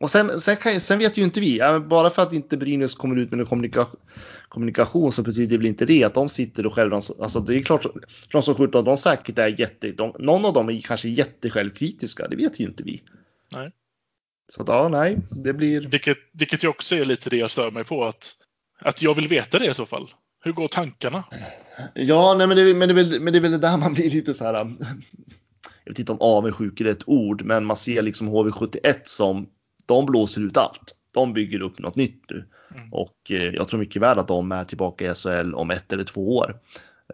[0.00, 3.16] Och sen, sen, kan, sen, vet ju inte vi, bara för att inte Brynäs kommer
[3.16, 4.00] ut med en kommunikation,
[4.48, 7.58] kommunikation så betyder det väl inte det att de sitter och själva, alltså det är
[7.58, 7.86] klart,
[8.28, 12.36] klart som sjutton, de säkert är jätte, de, någon av dem är kanske jättesjälvkritiska, det
[12.36, 13.02] vet ju inte vi.
[13.52, 13.72] Nej.
[14.48, 15.80] Så ja, nej, det blir.
[15.80, 18.36] Vilket, vilket ju också är lite det jag stör mig på att
[18.80, 20.10] att jag vill veta det i så fall.
[20.44, 21.24] Hur går tankarna?
[21.94, 23.94] Ja, nej, men, det, men, det, är väl, men det är väl det där man
[23.94, 24.54] blir lite så här.
[25.84, 29.48] Jag vet inte om avundsjuk är ett ord, men man ser liksom HV71 som
[29.90, 30.96] de blåser ut allt.
[31.12, 32.92] De bygger upp något nytt nu mm.
[32.92, 36.04] och eh, jag tror mycket väl att de är tillbaka i SHL om ett eller
[36.04, 36.60] två år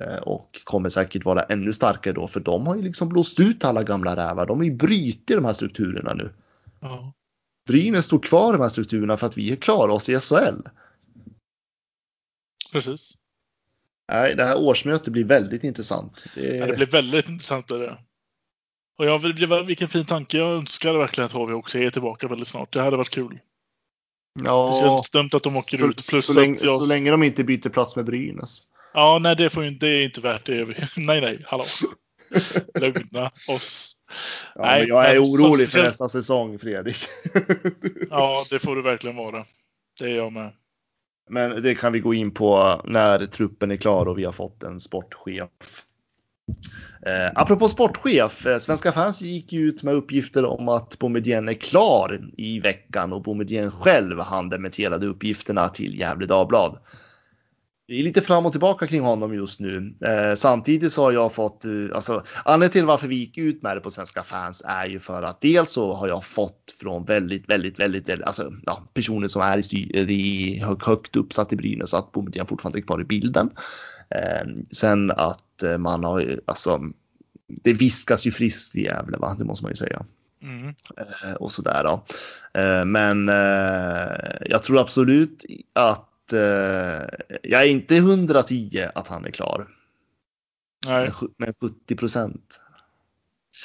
[0.01, 3.65] eh, och kommer säkert vara ännu starkare då, för de har ju liksom blåst ut
[3.65, 4.47] alla gamla rävar.
[4.47, 6.31] De har ju brutit de här strukturerna nu.
[6.81, 7.13] Ja.
[7.67, 10.69] Brynäs står kvar i de här strukturerna för att vi är klara oss i SHL.
[12.73, 13.13] Precis.
[14.09, 16.25] Nej, det här årsmötet blir väldigt intressant.
[16.35, 17.69] Det, ja, det blir väldigt intressant.
[17.69, 17.99] Det.
[18.99, 20.39] Och jag, det vilken fin tanke.
[20.39, 22.73] Jag önskar verkligen att HV också är tillbaka väldigt snart.
[22.73, 23.39] Det hade varit kul.
[24.45, 26.09] Ja, det känns dumt att de åker så, ut.
[26.09, 26.81] Plus så, länge, jag...
[26.81, 28.61] så länge de inte byter plats med Brynäs.
[28.95, 30.65] Ja, nej, det, får ju, det är inte värt det.
[30.97, 31.65] nej, nej, hallå.
[32.75, 33.93] Lugna oss.
[34.55, 36.97] Ja, nej, men jag är orolig för nästa säsong, Fredrik.
[38.11, 39.45] ja, det får du verkligen vara.
[39.99, 40.53] Det är jag med.
[41.31, 44.63] Men det kan vi gå in på när truppen är klar och vi har fått
[44.63, 45.86] en sportchef.
[47.07, 52.31] Eh, apropå sportchef, eh, Svenska fans gick ut med uppgifter om att Boumedienne är klar
[52.37, 56.79] i veckan och Boumedienne själv han dementerade uppgifterna till Gävle Dagblad
[57.89, 59.95] det är lite fram och tillbaka kring honom just nu.
[60.05, 63.77] Eh, samtidigt så har jag fått, eh, alltså anledningen till varför vi gick ut med
[63.77, 67.49] det på Svenska fans är ju för att dels så har jag fått från väldigt,
[67.49, 71.95] väldigt, väldigt, väldigt alltså ja, personer som är i, styr, i högt uppsatt i Brynäs
[71.95, 73.51] att Boumedienne fortfarande är kvar i bilden.
[74.11, 76.83] Eh, sen att eh, man har, alltså
[77.47, 79.37] det viskas ju friskt i Gävle, va?
[79.39, 80.07] det måste man ju säga.
[80.43, 80.69] Mm.
[80.97, 82.05] Eh, och sådär då.
[82.61, 83.29] Eh, men
[84.51, 86.13] jag tror absolut att
[87.43, 89.69] jag är inte 110 att han är klar.
[90.87, 91.13] Nej.
[91.37, 92.61] Med 70 procent.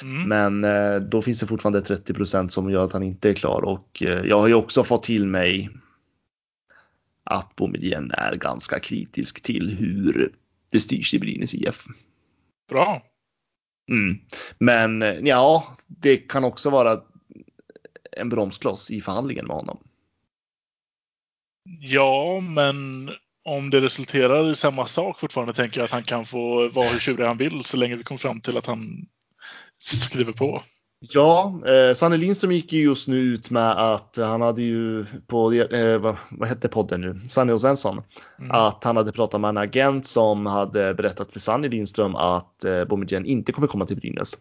[0.02, 0.28] Mm.
[0.28, 4.02] Men då finns det fortfarande 30 procent som gör att han inte är klar och
[4.24, 5.70] jag har ju också fått till mig
[7.24, 10.32] att Boumedien är ganska kritisk till hur
[10.72, 11.84] det styrs i Brynäs IF.
[12.68, 13.02] Bra.
[13.90, 14.18] Mm.
[14.58, 17.00] Men eh, ja, det kan också vara
[18.16, 19.78] en bromskloss i förhandlingen med honom.
[21.80, 23.10] Ja, men
[23.44, 26.98] om det resulterar i samma sak fortfarande tänker jag att han kan få vara hur
[26.98, 29.06] tjurig han vill så länge vi kommer fram till att han
[29.78, 30.62] skriver på.
[31.04, 35.52] Ja, eh, Sanne Lindström gick ju just nu ut med att han hade ju på,
[35.52, 38.02] eh, vad, vad hette podden nu, Sanne och Svensson,
[38.38, 38.50] mm.
[38.50, 42.84] att han hade pratat med en agent som hade berättat för Sanne Lindström att eh,
[42.84, 44.36] Boumedienne inte kommer komma till Brynäs.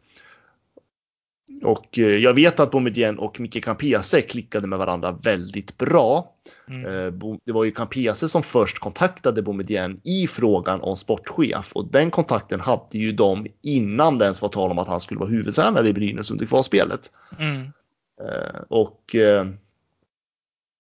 [1.63, 6.34] Och eh, jag vet att Boumedienne och Micke Campese klickade med varandra väldigt bra.
[6.72, 6.86] Mm.
[6.86, 12.12] Eh, det var ju Campese som först kontaktade Boumedienne i frågan om sportchef och den
[12.12, 15.90] kontakten hade ju de innan det ens var tal om att han skulle vara huvudtränare
[15.90, 17.12] i Brynäs under kvalspelet.
[17.40, 17.62] Mm.
[18.22, 19.16] Eh, och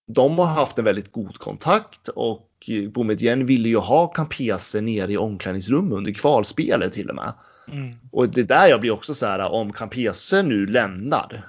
[0.07, 2.47] de har haft en väldigt god kontakt och
[2.93, 7.33] Boumedienne ville ju ha Campese nere i omklädningsrummet under kvalspelet till och med.
[7.67, 7.95] Mm.
[8.11, 11.47] Och det där jag blir också så här om Campese nu lämnar.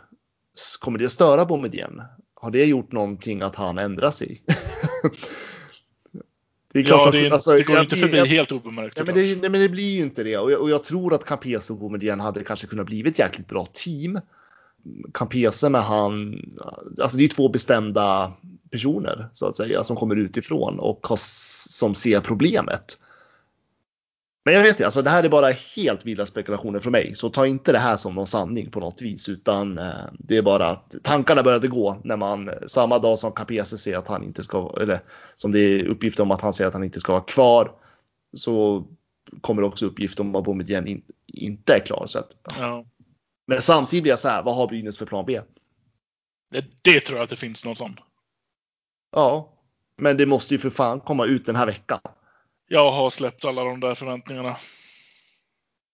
[0.80, 2.06] Kommer det störa Boumedienne?
[2.42, 4.42] Har det gjort någonting att han ändrar sig?
[6.72, 8.96] det, är klart ja, det, är, alltså, det går jag, inte förbi jag, helt obemärkt.
[8.96, 10.38] Nej men, det, nej men, det, blir ju inte det.
[10.38, 13.48] Och jag, och jag tror att Campese och Boumedienne hade kanske kunnat bli ett jäkligt
[13.48, 14.20] bra team.
[15.14, 16.40] Campese med han,
[17.02, 18.32] alltså det är två bestämda
[18.70, 21.18] personer så att säga som kommer utifrån och har,
[21.68, 22.98] som ser problemet.
[24.44, 27.14] Men jag vet inte, alltså det här är bara helt vilda spekulationer från mig.
[27.14, 29.28] Så ta inte det här som någon sanning på något vis.
[29.28, 33.78] Utan eh, det är bara att tankarna började gå när man samma dag som Capese
[33.78, 35.00] säger att han inte ska, eller
[35.36, 37.72] som det är uppgifter om att han säger att han inte ska vara kvar.
[38.36, 38.84] Så
[39.40, 42.04] kommer också uppgift om att Boumedienne inte är klar.
[42.06, 42.84] Så att, Ja.
[43.46, 45.40] men samtidigt blir jag så här, vad har Brynäs för plan B?
[46.50, 47.96] Det, det tror jag att det finns någon sån.
[49.12, 49.48] Ja,
[49.96, 52.00] men det måste ju för fan komma ut den här veckan.
[52.72, 54.56] Jag har släppt alla de där förväntningarna.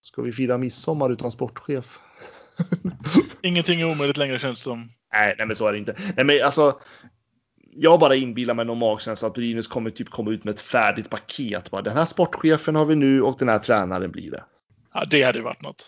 [0.01, 1.99] Ska vi fira midsommar utan sportchef?
[3.43, 4.89] Ingenting är omöjligt längre känns det som.
[5.13, 5.97] Nej, nej men så är det inte.
[6.17, 6.81] Nej men alltså.
[7.71, 11.11] Jag bara inbillar mig någon magkänsla att Brynäs kommer typ komma ut med ett färdigt
[11.11, 11.71] paket.
[11.71, 14.45] Bara, den här sportchefen har vi nu och den här tränaren blir det.
[14.95, 15.87] Ja, det hade ju varit något.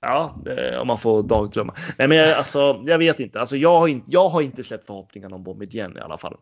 [0.00, 1.74] Ja, det, om man får dagdrömma.
[1.98, 3.40] Nej, men jag, alltså, jag vet inte.
[3.40, 6.36] Alltså, jag, har inte jag har inte släppt förhoppningarna om Boumedienne i alla fall.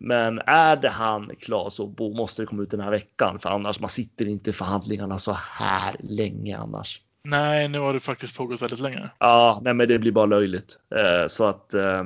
[0.00, 3.38] Men är det han klar så bo, måste det komma ut den här veckan.
[3.38, 7.00] För annars, man sitter inte i förhandlingarna så här länge annars.
[7.24, 9.10] Nej, nu har det faktiskt pågått väldigt länge.
[9.18, 10.78] Ja, nej, men det blir bara löjligt.
[10.96, 12.04] Eh, så att eh,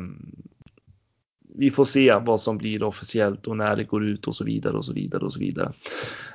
[1.59, 4.77] vi får se vad som blir officiellt och när det går ut och så vidare
[4.77, 5.73] och så vidare och så vidare.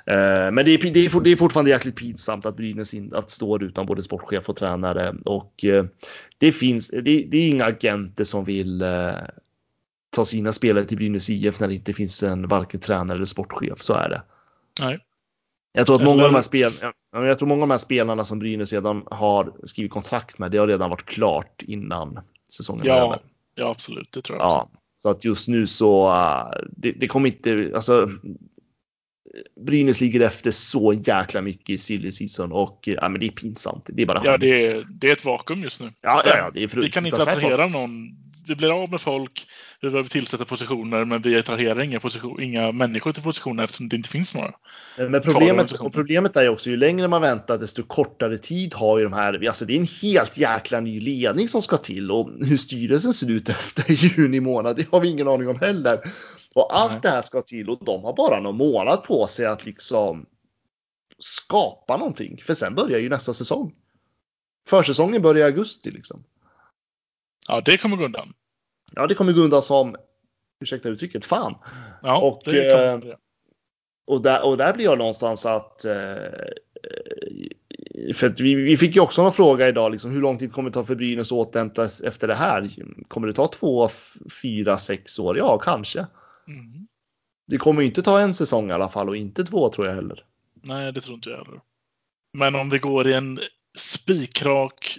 [0.05, 3.29] Eh, men det är, det, är, det är fortfarande jäkligt pinsamt att Brynäs in, att
[3.29, 5.85] står utan både sportchef och tränare och eh,
[6.37, 6.87] det finns.
[6.87, 8.83] Det, det, är inga agenter som vill
[10.11, 13.81] ta sina spelare till Brynäs IF när det inte finns en varken tränare eller sportchef.
[13.81, 14.21] Så är det.
[14.79, 14.99] Nej.
[15.73, 16.71] Jag tror att många av de här, spel,
[17.11, 20.57] jag tror många av de här spelarna som Brynäs redan har skrivit kontrakt med, det
[20.57, 22.19] har redan varit klart innan
[22.49, 23.19] säsongen ja, över.
[23.55, 24.11] Ja, absolut.
[24.11, 28.09] Det tror jag ja, Så att just nu så, uh, det, det, kommer inte, alltså
[29.65, 33.89] Brynäs ligger efter så jäkla mycket i silly season och ja, men det är pinsamt.
[33.93, 35.93] Det är bara Ja, det är, det är ett vakuum just nu.
[36.01, 37.91] Ja, ja, ja det är vi kan inte attrahera någon.
[38.47, 39.47] Vi blir av med folk,
[39.81, 43.95] vi behöver tillsätta positioner, men vi attraherar inga, position, inga människor till positioner eftersom det
[43.95, 44.53] inte finns några.
[44.97, 49.03] Men problemet, och problemet är också ju längre man väntar desto kortare tid har ju
[49.03, 52.57] de här, alltså det är en helt jäkla ny ledning som ska till och hur
[52.57, 55.99] styrelsen ser ut efter juni månad, det har vi ingen aning om heller.
[56.55, 56.99] Och allt Nej.
[57.01, 60.25] det här ska till och de har bara någon månad på sig att liksom
[61.19, 62.37] skapa någonting.
[62.41, 63.73] För sen börjar ju nästa säsong.
[64.67, 66.23] Försäsongen börjar i augusti liksom.
[67.47, 68.33] Ja, det kommer gå undan.
[68.95, 69.95] Ja, det kommer gå undan som,
[70.61, 71.55] ursäkta uttrycket, fan.
[72.01, 73.17] Ja, och, det.
[74.07, 75.93] Och där, och där blir jag någonstans att eh,
[78.13, 80.69] för att vi, vi fick ju också en fråga idag, liksom, hur lång tid kommer
[80.69, 82.69] det ta för Brynäs att återhämta efter det här?
[83.07, 83.89] Kommer det ta två,
[84.41, 85.37] fyra, sex år?
[85.37, 85.99] Ja, kanske.
[86.47, 86.87] Mm.
[87.47, 89.95] Det kommer ju inte ta en säsong i alla fall och inte två tror jag
[89.95, 90.25] heller.
[90.63, 91.61] Nej, det tror inte jag heller.
[92.33, 93.39] Men om vi går i en
[93.77, 94.97] spikrak,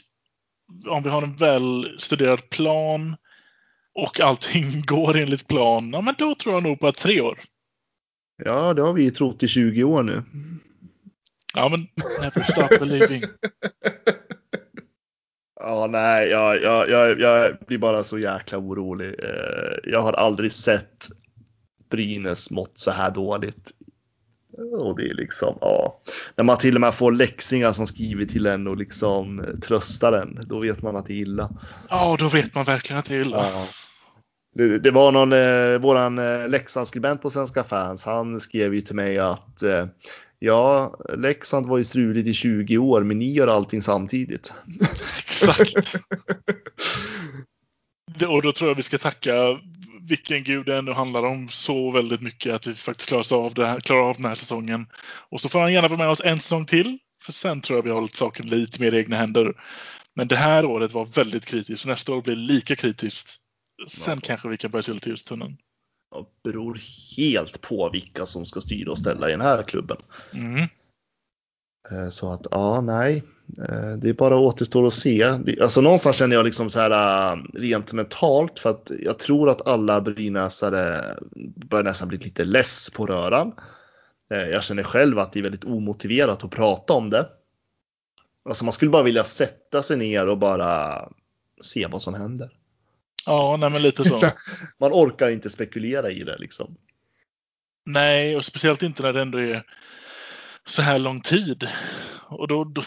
[0.87, 3.17] om vi har en väl studerad plan
[3.95, 7.39] och allting går enligt plan, ja men då tror jag nog på att tre år.
[8.45, 10.23] Ja, det har vi ju trott i 20 år nu.
[11.55, 11.81] Ja, men
[12.21, 13.23] never stop believing.
[15.61, 19.15] Ja, nej, jag, jag, jag, jag blir bara så jäkla orolig.
[19.85, 21.09] Jag har aldrig sett
[21.91, 23.73] Brynäs mått så här dåligt.
[24.81, 26.01] Och det är liksom, ja.
[26.37, 30.39] När man till och med får läxingar som skriver till en och liksom tröstar en,
[30.47, 31.51] då vet man att det är illa.
[31.89, 33.37] Ja, då vet man verkligen att det är illa.
[33.37, 33.67] Ja.
[34.55, 38.95] Det, det, var någon, eh, våran eh, Leksandsskribent på Svenska fans, han skrev ju till
[38.97, 39.87] mig att eh,
[40.39, 44.53] ja, Leksand var ju struligt i 20 år, men ni gör allting samtidigt.
[45.19, 45.95] Exakt.
[48.29, 49.33] och då tror jag vi ska tacka
[50.09, 53.67] vilken gud det ändå handlar om så väldigt mycket att vi faktiskt klarar av, det
[53.67, 54.87] här, klarar av den här säsongen.
[55.31, 56.99] Och så får han gärna vara med oss en säsong till.
[57.25, 59.55] För sen tror jag vi har hållit saken lite mer i egna händer.
[60.15, 61.87] Men det här året var väldigt kritiskt.
[61.87, 63.37] Nästa år blir lika kritiskt.
[63.89, 64.21] Sen ja.
[64.23, 65.57] kanske vi kan börja se lite ljustunneln.
[66.15, 66.81] Det beror
[67.17, 69.97] helt på vilka som ska styra och ställa i den här klubben.
[70.33, 70.69] Mm.
[72.11, 73.23] Så att ja, nej,
[73.99, 75.23] det är bara återstår att se.
[75.61, 80.01] Alltså någonstans känner jag liksom så här rent mentalt för att jag tror att alla
[80.01, 81.17] brynäsare
[81.57, 83.53] börjar nästan bli lite less på röran.
[84.29, 87.29] Jag känner själv att det är väldigt omotiverat att prata om det.
[88.45, 91.09] Alltså man skulle bara vilja sätta sig ner och bara
[91.61, 92.51] se vad som händer.
[93.27, 94.27] Ja, nej men lite så.
[94.79, 96.77] Man orkar inte spekulera i det liksom.
[97.85, 99.67] Nej, och speciellt inte när det ändå är
[100.65, 101.69] så här lång tid.
[102.29, 102.83] Och då, då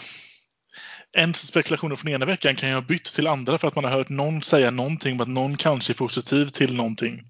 [1.16, 3.90] en spekulationer från ena veckan kan ju ha bytt till andra för att man har
[3.90, 7.24] hört någon säga någonting om att någon kanske är positiv till någonting.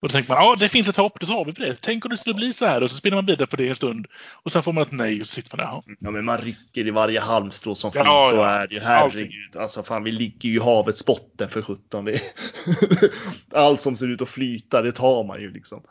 [0.00, 1.76] Och då tänker man, ja det finns ett hopp, då tar vi på det.
[1.80, 3.74] Tänk om det skulle bli så här och så spelar man vidare på det en
[3.74, 4.06] stund.
[4.42, 5.96] Och sen får man ett nej och så sitter man där.
[5.98, 8.50] Ja men man rycker i varje halmstrå som ja, finns, så ja.
[8.50, 8.80] är det ju.
[8.80, 9.56] Herregud.
[9.56, 12.08] Alltså fan vi ligger ju i havets botten för sjutton.
[13.54, 15.82] Allt som ser ut att flyta, det tar man ju liksom.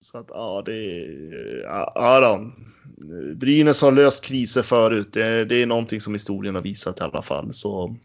[0.00, 1.62] Så att ja, det är,
[1.94, 2.52] ja, då.
[3.34, 5.12] Brynäs har löst kriser förut.
[5.12, 7.54] Det, det, är någonting som historien har visat i alla fall.
[7.54, 7.96] Så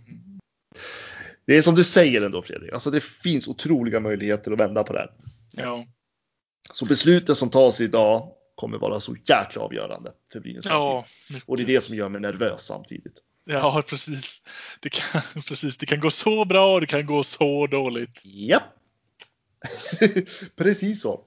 [1.46, 2.74] det är som du säger ändå Fredrik.
[2.74, 5.12] Alltså det finns otroliga möjligheter att vända på det här.
[5.52, 5.86] Ja.
[6.74, 11.06] Så besluten som tas idag kommer vara så jäkla avgörande för Brynäs Ja,
[11.46, 13.22] Och det är det som gör mig nervös samtidigt.
[13.46, 14.44] Ja, precis.
[14.80, 15.78] Det kan, precis.
[15.78, 18.22] Det kan gå så bra och det kan gå så dåligt.
[18.24, 18.64] Ja.
[20.56, 21.26] precis så.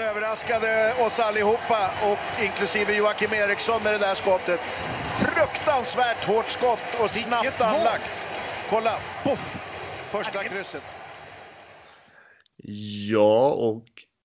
[0.00, 4.60] Han överraskade oss allihopa och inklusive Joakim Eriksson med det där skottet.
[5.20, 8.28] Fruktansvärt hårt skott och snabbt anlagt.
[8.70, 8.90] Kolla,
[9.24, 9.56] poff!
[10.10, 10.82] Första krysset.
[13.10, 13.84] Ja, och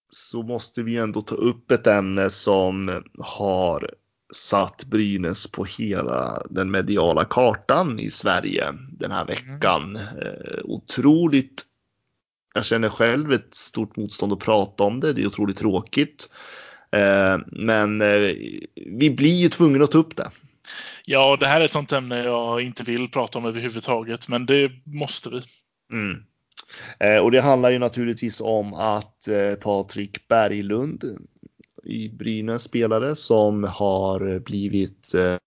[0.09, 3.89] så måste vi ändå ta upp ett ämne som har
[4.33, 9.95] satt Brynäs på hela den mediala kartan i Sverige den här veckan.
[9.95, 10.61] Mm.
[10.63, 11.63] otroligt.
[12.55, 15.13] Jag känner själv ett stort motstånd att prata om det.
[15.13, 16.29] Det är otroligt tråkigt.
[16.91, 18.33] Eh, men eh,
[18.75, 20.31] vi blir ju tvungna att ta upp det.
[21.05, 24.71] Ja, det här är ett sånt ämne jag inte vill prata om överhuvudtaget, men det
[24.83, 25.41] måste vi.
[25.91, 26.23] Mm.
[27.23, 29.27] Och det handlar ju naturligtvis om att
[29.61, 31.03] Patrik Berglund
[31.85, 35.37] i Brynäs spelare som har blivit eh,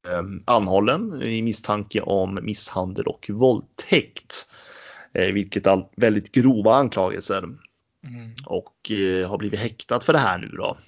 [0.44, 4.50] anhållen i misstanke om misshandel och våldtäkt.
[5.12, 7.38] Eh, vilket är väldigt grova anklagelser.
[7.38, 8.34] Mm.
[8.46, 10.78] Och eh, har blivit häktad för det här nu då.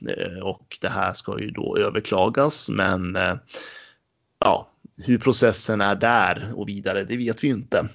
[0.43, 3.19] och det här ska ju då överklagas men
[4.39, 7.89] ja, hur processen är där och vidare, det vet vi ju inte.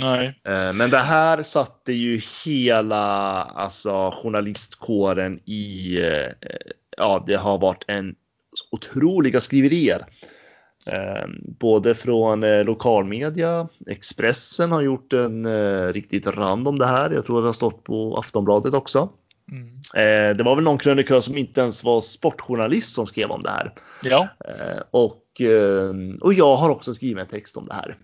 [0.00, 0.40] Nej.
[0.44, 3.04] Eh, men det här satte ju hela
[3.42, 6.32] alltså, journalistkåren i, eh,
[6.96, 8.14] ja det har varit en
[8.70, 10.06] otroliga skriverier.
[10.86, 11.26] Eh,
[11.58, 17.10] både från lokalmedia, Expressen har gjort en riktigt rand om det här.
[17.10, 19.08] Jag tror det har stått på Aftonbladet också.
[19.52, 20.36] Mm.
[20.36, 23.72] Det var väl någon krönikör som inte ens var sportjournalist som skrev om det här.
[24.02, 24.28] Ja.
[24.90, 25.22] Och,
[26.20, 27.96] och jag har också skrivit en text om det här.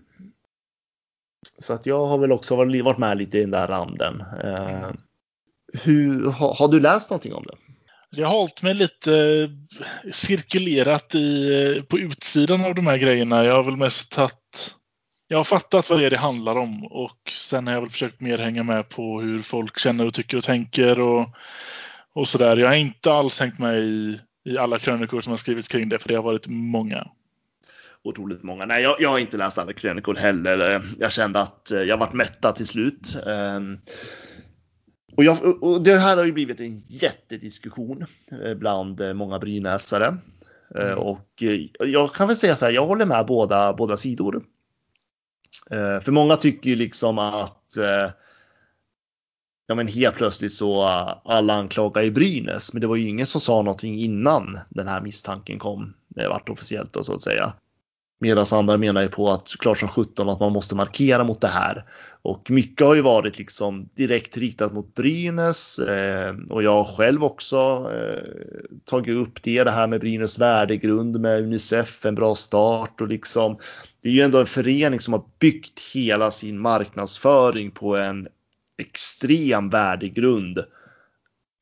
[1.59, 4.23] Så att jag har väl också varit med lite i den där randen.
[4.43, 4.89] Eh,
[5.83, 7.72] hur, har, har, du läst någonting om det?
[8.15, 13.45] Jag har hållit mig lite eh, cirkulerat i, eh, på utsidan av de här grejerna.
[13.45, 14.75] Jag har väl mest tagit
[15.27, 18.21] jag har fattat vad det är det handlar om och sen har jag väl försökt
[18.21, 21.29] mer hänga med på hur folk känner och tycker och tänker och,
[22.13, 22.57] och sådär.
[22.57, 25.99] Jag har inte alls hängt med i, i alla krönikor som har skrivits kring det
[25.99, 27.07] för det har varit många
[28.03, 28.65] otroligt många.
[28.65, 30.83] Nej, jag, jag har inte läst alla krönikor heller.
[30.99, 33.15] Jag kände att eh, jag varit mättad till slut.
[33.27, 33.79] Ehm,
[35.15, 38.05] och, jag, och det här har ju blivit en jättediskussion
[38.43, 40.17] eh, bland eh, många brynäsare.
[40.75, 40.97] Mm.
[40.97, 41.43] Och
[41.79, 44.43] jag kan väl säga så här, jag håller med båda, båda sidor.
[46.01, 47.77] För många tycker ju liksom att
[49.67, 50.83] ja men helt plötsligt så
[51.25, 55.01] alla anklagar ju Brynäs, men det var ju ingen som sa någonting innan den här
[55.01, 55.93] misstanken kom.
[56.07, 57.53] Det vart officiellt då så att säga.
[58.23, 61.47] Medan andra menar ju på att klart som 17 att man måste markera mot det
[61.47, 61.85] här.
[62.21, 67.23] Och mycket har ju varit liksom direkt riktat mot Brynäs eh, och jag har själv
[67.23, 68.23] också eh,
[68.85, 73.57] tagit upp det, det här med Brynäs värdegrund med Unicef, en bra start och liksom
[74.01, 78.27] det är ju ändå en förening som har byggt hela sin marknadsföring på en
[78.77, 80.59] extrem värdegrund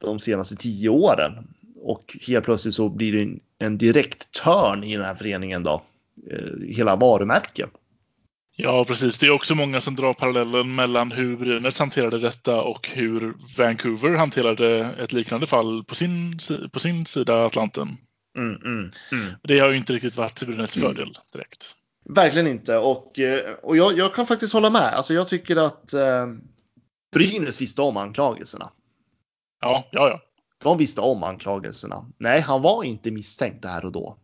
[0.02, 1.34] de senaste tio åren.
[1.84, 5.84] Och helt plötsligt så blir det en, direkt törn i den här föreningen då
[6.68, 7.70] hela varumärket.
[8.56, 9.18] Ja, precis.
[9.18, 14.16] Det är också många som drar parallellen mellan hur Brynäs hanterade detta och hur Vancouver
[14.16, 16.40] hanterade ett liknande fall på sin,
[16.72, 17.98] på sin sida Atlanten.
[18.38, 19.34] Mm, mm, mm.
[19.44, 21.76] Det har ju inte riktigt varit till Brynäs fördel direkt.
[22.10, 24.94] Verkligen inte och, eh, och jag, jag, kan faktiskt hålla med.
[24.94, 26.28] Alltså jag tycker att eh,
[27.14, 28.72] Brynäs visste om anklagelserna.
[29.62, 30.22] Ja, ja, ja.
[30.64, 32.06] De visste om anklagelserna.
[32.18, 34.18] Nej, han var inte misstänkt där och då.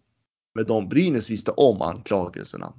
[0.57, 2.73] Men de Brynäs visste om anklagelserna.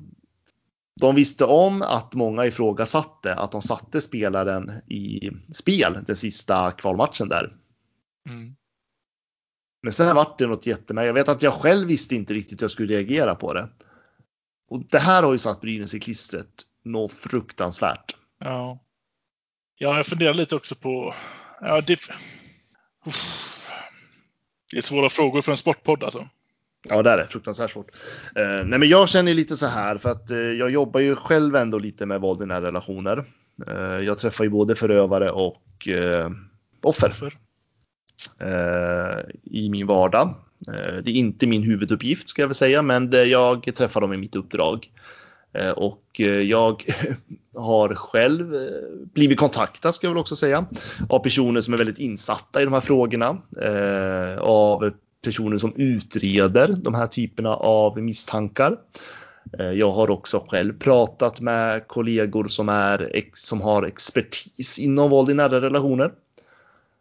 [1.01, 7.29] De visste om att många ifrågasatte att de satte spelaren i spel den sista kvalmatchen
[7.29, 7.57] där.
[8.29, 8.57] Mm.
[9.83, 11.07] Men sen vart det något jättemärkligt.
[11.07, 13.69] Jag vet att jag själv visste inte riktigt hur jag skulle reagera på det.
[14.69, 18.17] Och det här har ju satt Brynäs i klistret något fruktansvärt.
[18.39, 18.85] Ja.
[19.77, 21.15] Ja, jag funderar lite också på...
[21.61, 22.01] Ja, det...
[24.71, 26.29] det är svåra frågor för en sportpodd alltså.
[26.89, 27.25] Ja, det är det.
[27.25, 27.91] Fruktansvärt svårt.
[28.37, 31.57] Eh, nej, men jag känner lite så här för att eh, jag jobbar ju själv
[31.57, 33.25] ändå lite med våld i nära relationer.
[33.67, 36.31] Eh, jag träffar ju både förövare och eh,
[36.83, 37.35] offer.
[38.41, 40.35] Eh, I min vardag.
[40.69, 44.17] Eh, det är inte min huvuduppgift ska jag väl säga, men jag träffar dem i
[44.17, 44.91] mitt uppdrag.
[45.77, 46.85] Och jag
[47.55, 48.55] har själv
[49.15, 50.67] blivit kontaktad, ska jag väl också säga,
[51.09, 53.39] av personer som är väldigt insatta i de här frågorna.
[54.41, 54.93] Av
[55.23, 58.79] personer som utreder de här typerna av misstankar.
[59.59, 65.31] Eh, jag har också själv pratat med kollegor som, är, som har expertis inom våld
[65.31, 66.13] i nära relationer.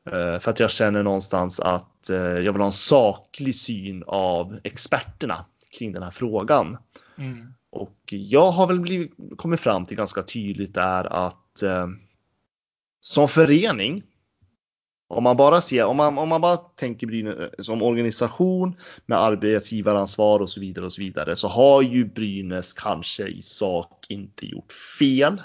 [0.05, 4.59] Eh, för att jag känner någonstans att eh, jag vill ha en saklig syn av
[4.63, 5.45] experterna
[5.77, 6.77] kring den här frågan.
[7.17, 7.53] Mm.
[7.69, 11.63] Och jag har väl blivit, kommit fram till ganska tydligt där att
[13.01, 14.03] som förening,
[15.07, 20.39] om man bara ser, om man, om man bara tänker Brynäs som organisation med arbetsgivaransvar
[20.39, 24.71] och så vidare och så vidare så har ju Brynäs kanske i sak inte gjort
[24.99, 25.41] fel.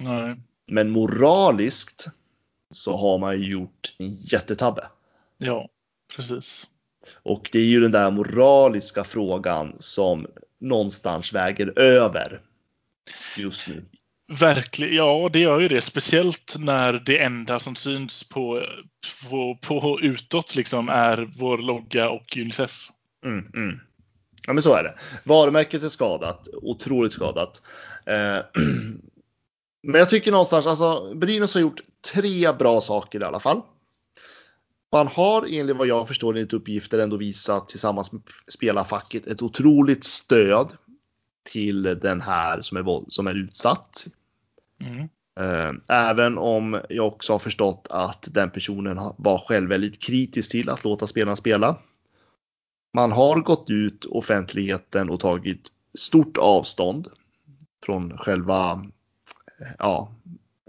[0.00, 0.36] Nej.
[0.66, 2.06] Men moraliskt
[2.70, 4.86] så har man ju gjort en jättetabbe.
[5.38, 5.68] Ja,
[6.16, 6.66] precis.
[7.22, 10.26] Och det är ju den där moraliska frågan som
[10.58, 12.42] någonstans väger över
[13.36, 13.84] just nu.
[14.28, 15.82] Verkligen, ja det gör ju det.
[15.82, 18.66] Speciellt när det enda som syns på,
[19.30, 22.90] på, på utåt liksom är vår logga och Unicef.
[23.24, 23.78] Mm, mm.
[24.46, 24.94] Ja men så är det.
[25.24, 27.62] Varumärket är skadat, otroligt skadat.
[28.06, 28.14] Eh,
[29.82, 31.80] men jag tycker någonstans, alltså Brynäs har gjort
[32.12, 33.60] tre bra saker i alla fall.
[34.92, 40.04] Man har enligt vad jag förstår enligt uppgifter ändå visat tillsammans med spelarfacket ett otroligt
[40.04, 40.72] stöd
[41.44, 44.06] till den här som är, som är utsatt.
[44.80, 45.08] Mm.
[45.40, 50.70] Eh, Även om jag också har förstått att den personen var själv väldigt kritisk till
[50.70, 51.76] att låta spelarna spela.
[52.92, 55.68] Man har gått ut offentligheten och tagit
[55.98, 57.08] stort avstånd
[57.84, 58.86] från själva
[59.78, 60.14] ja,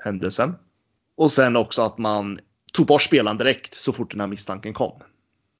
[0.03, 0.55] händelsen.
[1.15, 2.39] Och sen också att man
[2.73, 5.01] tog bort spelaren direkt så fort den här misstanken kom.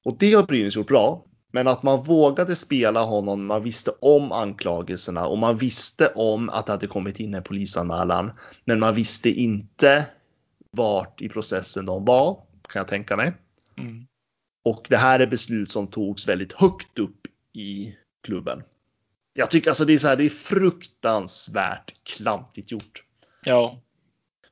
[0.05, 1.26] Och det har Brynäs gjort bra.
[1.55, 6.65] Men att man vågade spela honom, man visste om anklagelserna och man visste om att
[6.65, 8.31] det hade kommit in en polisanmälan.
[8.65, 10.05] Men man visste inte
[10.71, 13.33] vart i processen de var, kan jag tänka mig.
[13.77, 14.07] Mm.
[14.65, 18.63] Och det här är beslut som togs väldigt högt upp i klubben.
[19.33, 23.03] Jag tycker alltså det är så här, det är fruktansvärt klantigt gjort.
[23.45, 23.81] Ja,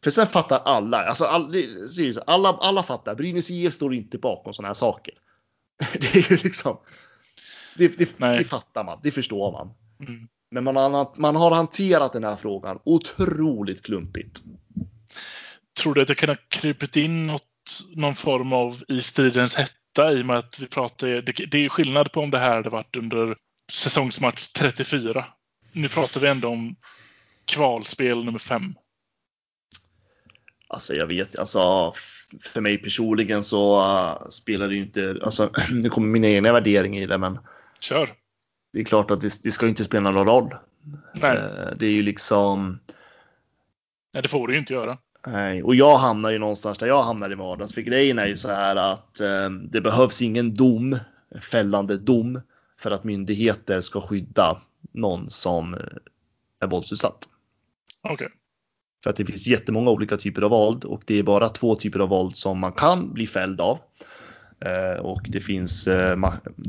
[0.04, 1.62] För sen fattar alla, alltså all, det,
[1.98, 5.14] det är så, alla, alla fattar, Brynäs IF står inte bakom sådana här saker.
[6.00, 6.80] Det är ju liksom,
[7.78, 9.74] det, det, det fattar man, det förstår man.
[10.00, 10.28] mm.
[10.52, 14.42] Men man har, man har hanterat den här frågan otroligt klumpigt.
[15.82, 17.48] tror du att det kan ha krypit in något,
[17.96, 21.70] någon form av i stridens hetta i och med att vi pratar, det, det är
[21.70, 23.38] skillnad på om det här hade varit under
[23.72, 25.26] säsongsmatch 34.
[25.72, 26.76] Nu pratar vi ändå om
[27.46, 28.76] kvalspel nummer 5.
[30.68, 31.94] Alltså jag vet, alltså
[32.42, 37.02] för mig personligen så uh, spelar det ju inte, alltså nu kommer mina egna värderingar
[37.02, 37.40] i det, men
[37.80, 38.10] Kör!
[38.74, 40.50] det är klart att det, det ska inte spela någon roll.
[41.22, 42.80] Nej, Eh, Det är ju liksom,
[44.14, 44.98] nej, det får du ju inte göra.
[45.28, 47.74] nej, och jag hamnar ju någonstans där jag hamnar i vardags.
[47.74, 50.98] För grejen är ju så här att eh, det behövs ingen dom,
[51.52, 52.42] fällande dom,
[52.80, 54.62] för att myndigheter ska skydda
[54.92, 55.80] någon som eh,
[56.60, 57.28] är våldsutsatt.
[58.02, 58.28] Okej.
[59.04, 62.00] För att det finns jättemånga olika typer av våld och det är bara två typer
[62.00, 63.80] av våld som man kan bli fälld av.
[64.60, 66.18] Eh, och det finns, eh,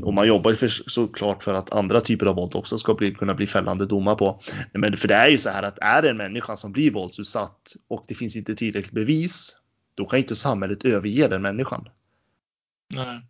[0.01, 3.13] och man jobbar ju för, såklart för att andra typer av våld också ska bli,
[3.13, 4.41] kunna bli fällande domar på.
[4.73, 7.75] Men för det är ju så här att är det en människa som blir våldsutsatt
[7.87, 9.57] och det finns inte tillräckligt bevis,
[9.95, 11.89] då kan inte samhället överge den människan.
[12.93, 13.21] Nej.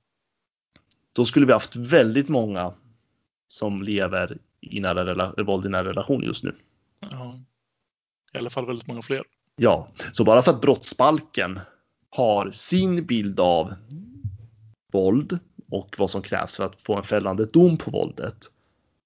[1.13, 2.73] Då skulle vi haft väldigt många
[3.47, 6.55] som lever i nära våld i nära relation just nu.
[6.99, 7.39] Ja.
[8.35, 9.23] I alla fall väldigt många fler.
[9.55, 11.59] Ja, så bara för att brottsbalken
[12.09, 13.73] har sin bild av
[14.93, 15.39] våld
[15.71, 18.37] och vad som krävs för att få en fällande dom på våldet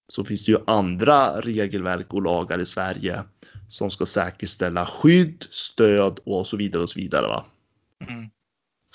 [0.07, 3.23] så finns det ju andra regelverk och lagar i Sverige
[3.67, 7.27] som ska säkerställa skydd, stöd och så vidare och så vidare.
[7.27, 7.45] Va?
[8.07, 8.29] Mm.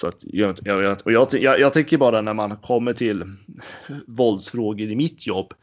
[0.00, 3.36] Så att jag, jag, jag, och jag, jag, jag tänker bara när man kommer till
[4.06, 5.54] våldsfrågor i mitt jobb.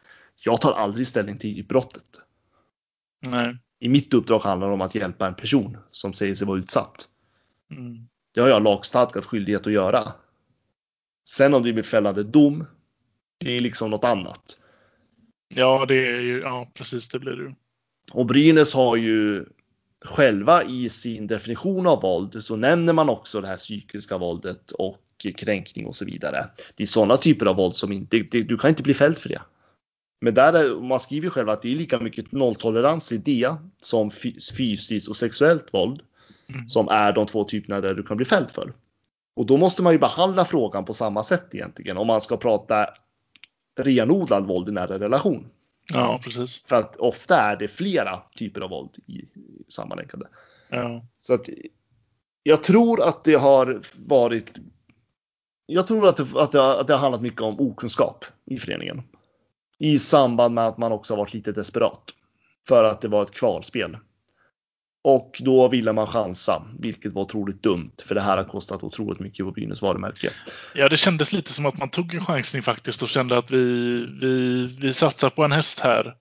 [0.45, 2.05] Jag tar aldrig ställning till brottet.
[3.19, 3.57] Nej.
[3.84, 7.07] I mitt uppdrag handlar det om att hjälpa en person som säger sig vara utsatt.
[7.71, 8.07] Mm.
[8.34, 10.13] Det har jag lagstadgat skyldighet att göra.
[11.29, 12.65] Sen om det blir fällande dom,
[13.38, 14.59] det är liksom något annat.
[15.55, 17.55] Ja, det är ju, ja precis det blir det.
[18.11, 19.45] Och Brynäs har ju
[20.05, 25.01] själva i sin definition av våld så nämner man också det här psykiska våldet och
[25.38, 26.49] kränkning och så vidare.
[26.75, 29.29] Det är sådana typer av våld som inte, det, du kan inte bli fälld för
[29.29, 29.41] det.
[30.22, 33.55] Men där är, man skriver ju själv att det är lika mycket nolltolerans i det
[33.82, 36.01] som fy- fysiskt och sexuellt våld
[36.53, 36.69] Mm.
[36.69, 38.74] som är de två typerna där du kan bli fälld för.
[39.36, 42.89] Och då måste man ju behandla frågan på samma sätt egentligen om man ska prata
[43.80, 45.47] renodlad våld i nära relation.
[45.93, 46.63] Ja, precis.
[46.65, 49.28] För att ofta är det flera typer av våld i, i
[49.67, 50.28] sammanlänkade.
[50.69, 51.05] Ja.
[51.19, 51.49] Så att
[52.43, 54.53] jag tror att det har varit.
[55.65, 58.57] Jag tror att det, att det, har, att det har handlat mycket om okunskap i
[58.57, 59.01] föreningen.
[59.84, 62.03] I samband med att man också varit lite desperat.
[62.67, 63.97] För att det var ett kvalspel.
[65.03, 69.19] Och då ville man chansa, vilket var otroligt dumt, för det här har kostat otroligt
[69.19, 70.29] mycket på Brynäs varumärke.
[70.75, 73.57] Ja, det kändes lite som att man tog en chansning faktiskt och kände att vi,
[74.21, 76.15] vi, vi satsar på en häst här.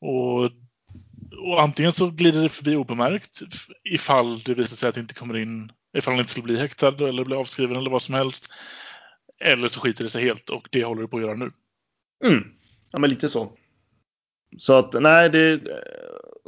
[0.00, 0.44] Och,
[1.48, 3.40] och antingen så glider det förbi obemärkt
[3.84, 7.08] ifall det visar sig att det inte kommer in, ifall han inte skulle bli häktad
[7.08, 8.48] eller bli avskriven eller vad som helst.
[9.40, 11.52] Eller så skiter det sig helt och det håller det på att göra nu.
[12.24, 12.44] Mm.
[12.92, 13.52] Ja, men lite så.
[14.58, 15.60] Så att nej, det är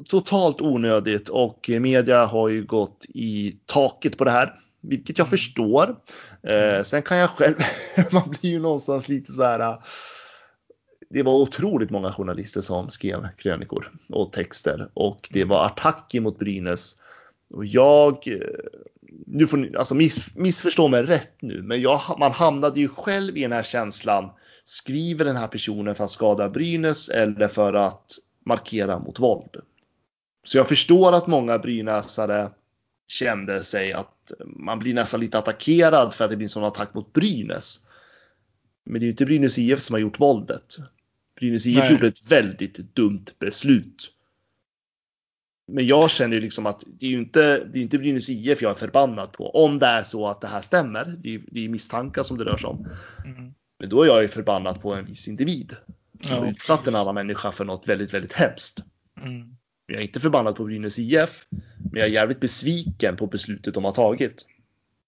[0.09, 5.31] totalt onödigt och media har ju gått i taket på det här, vilket jag mm.
[5.31, 5.97] förstår.
[6.43, 7.57] Eh, sen kan jag själv,
[8.11, 9.79] man blir ju någonstans lite så här.
[11.11, 16.39] Det var otroligt många journalister som skrev krönikor och texter och det var attacker mot
[16.39, 16.97] Brynäs.
[17.51, 18.29] Och jag,
[19.27, 23.37] nu får ni, alltså miss, missförstå mig rätt nu, men jag, man hamnade ju själv
[23.37, 24.31] i den här känslan
[24.71, 28.13] Skriver den här personen för att skada Brynäs eller för att
[28.45, 29.57] markera mot våld?
[30.45, 32.51] Så jag förstår att många brynäsare
[33.07, 36.95] kände sig att man blir nästan lite attackerad för att det blir en sån attack
[36.95, 37.87] mot Brynäs.
[38.85, 40.77] Men det är ju inte Brynäs IF som har gjort våldet.
[41.41, 41.93] Brynäs IF Nej.
[41.93, 44.13] gjorde ett väldigt dumt beslut.
[45.69, 48.63] Men jag känner ju liksom att det är ju inte, det är inte Brynäs IF
[48.63, 49.51] jag är förbannad på.
[49.51, 51.05] Om det är så att det här stämmer.
[51.05, 52.89] Det är, det är misstankar som det rör sig om.
[53.25, 53.55] Mm.
[53.79, 55.77] Men då är jag ju förbannad på en viss individ.
[56.21, 58.85] Som ja, har utsatt en annan människa för något väldigt, väldigt hemskt.
[59.23, 59.57] Mm.
[59.87, 61.47] Jag är inte förbannad på Brynäs IF.
[61.91, 64.47] Men jag är jävligt besviken på beslutet de har tagit.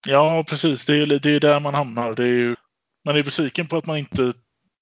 [0.06, 0.84] Ja, precis.
[0.84, 2.14] Det är ju det är där man hamnar.
[2.14, 2.56] Det är ju,
[3.04, 4.32] man är besviken på att man inte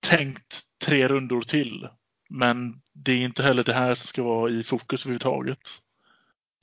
[0.01, 1.89] tänkt tre rundor till.
[2.31, 5.59] Men det är inte heller det här som ska vara i fokus överhuvudtaget.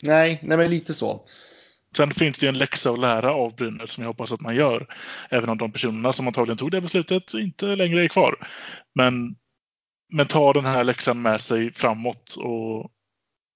[0.04, 1.28] Nej, nej men lite så.
[1.96, 4.88] Sen finns det en läxa att lära av Brynäs som jag hoppas att man gör.
[5.30, 8.48] Även om de personerna som antagligen tog det beslutet inte längre är kvar.
[8.96, 9.36] Men,
[10.14, 12.92] men ta den här läxan med sig framåt och,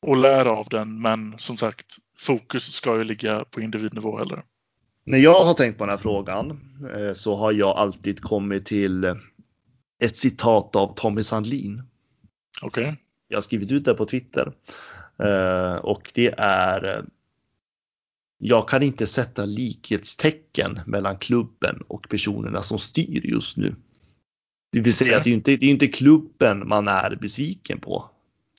[0.08, 1.02] och lär av den.
[1.02, 1.86] Men som sagt,
[2.18, 4.44] fokus ska ju ligga på individnivå heller.
[5.04, 6.60] När jag har tänkt på den här frågan
[6.96, 9.16] eh, så har jag alltid kommit till
[10.04, 11.84] ett citat av Tommy Sandlin.
[12.62, 12.84] Okej.
[12.84, 12.96] Okay.
[13.28, 14.52] Jag har skrivit ut det på Twitter.
[15.24, 17.06] Eh, och det är
[18.42, 23.76] jag kan inte sätta likhetstecken mellan klubben och personerna som styr just nu.
[24.72, 28.10] Det vill säga att det är inte, det är inte klubben man är besviken på.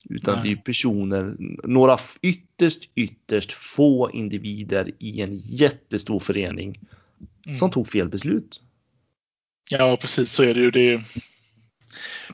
[0.09, 0.43] Utan Nej.
[0.43, 6.79] det är personer, några ytterst, ytterst få individer i en jättestor förening
[7.45, 7.55] mm.
[7.55, 8.61] som tog fel beslut.
[9.69, 10.71] Ja, precis så är det ju.
[10.71, 11.03] Det,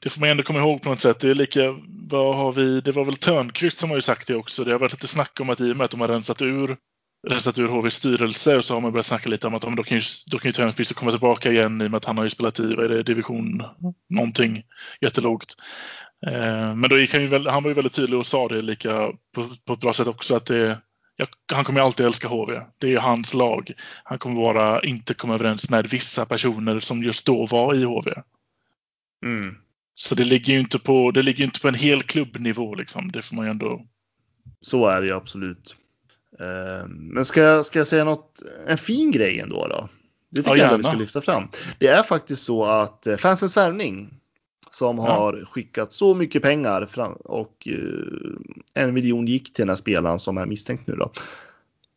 [0.01, 1.19] det får man ändå komma ihåg på något sätt.
[1.19, 4.35] Det är lika, vad har vi, det var väl Törnqvist som har ju sagt det
[4.35, 4.63] också.
[4.63, 6.77] Det har varit lite snack om att i och med att de har rensat ur
[7.29, 9.97] rensat ur HVs styrelse och så har man börjat snacka lite om att då kan
[9.97, 12.29] ju, då kan ju Törnqvist komma tillbaka igen i och med att han har ju
[12.29, 13.63] spelat i vad är det, division
[14.09, 14.63] någonting
[15.01, 15.55] jättelågt.
[16.27, 19.11] Eh, men då gick han ju han var ju väldigt tydlig och sa det lika
[19.35, 20.81] på, på ett bra sätt också att det,
[21.15, 22.61] ja, han kommer alltid älska HV.
[22.77, 23.71] Det är ju hans lag.
[24.03, 28.13] Han kommer bara inte komma överens med vissa personer som just då var i HV.
[29.25, 29.55] Mm.
[29.95, 33.11] Så det ligger ju inte på, det ligger inte på en hel klubbnivå liksom.
[33.11, 33.85] Det får man ju ändå.
[34.61, 35.77] Så är det absolut.
[36.39, 39.89] Ehm, men ska jag, ska jag säga något, en fin grej ändå då?
[40.29, 41.47] Det tycker ja, jag att vi ska lyfta fram.
[41.79, 44.13] Det är faktiskt så att eh, Fansens Värvning
[44.71, 45.03] som ja.
[45.03, 50.19] har skickat så mycket pengar fram och eh, en miljon gick till den här spelaren
[50.19, 51.11] som är misstänkt nu då.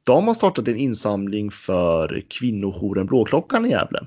[0.07, 4.07] De har startat en insamling för kvinnojouren Blåklockan i Gävle.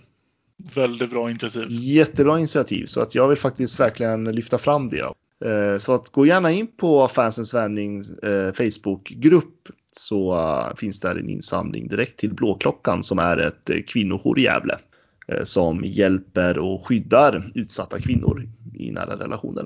[0.75, 1.67] Väldigt bra initiativ.
[1.69, 5.13] Jättebra initiativ så att jag vill faktiskt verkligen lyfta fram det.
[5.45, 8.03] Eh, så att gå gärna in på Fansens Värvning
[8.53, 14.39] Facebookgrupp så uh, finns där en insamling direkt till Blåklockan som är ett uh, kvinnojour
[14.39, 14.77] i Gävle
[15.33, 19.65] uh, som hjälper och skyddar utsatta kvinnor i nära relationer.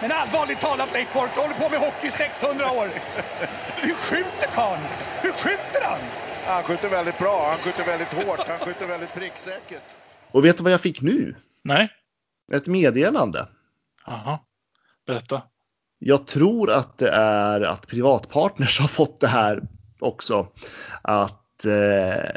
[0.00, 2.86] Men allvarligt talat Leif Boork, du håller på med hockey i 600 år.
[3.82, 4.82] Hur skjuter karln?
[5.22, 6.00] Hur skjuter han?
[6.46, 9.82] Han skjuter väldigt bra, han skjuter väldigt hårt, han skjuter väldigt pricksäkert.
[10.30, 11.36] Och vet du vad jag fick nu?
[11.62, 11.88] Nej.
[12.52, 13.48] Ett meddelande.
[14.06, 14.38] Jaha,
[15.06, 15.42] berätta.
[15.98, 19.62] Jag tror att det är att privatpartners har fått det här
[20.00, 20.46] också.
[21.02, 21.72] Att eh,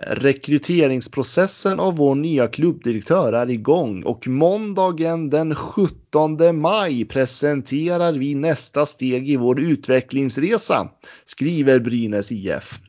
[0.07, 8.85] rekryteringsprocessen av vår nya klubbdirektör är igång och måndagen den 17 maj presenterar vi nästa
[8.85, 10.89] steg i vår utvecklingsresa,
[11.25, 12.79] skriver Brynäs IF.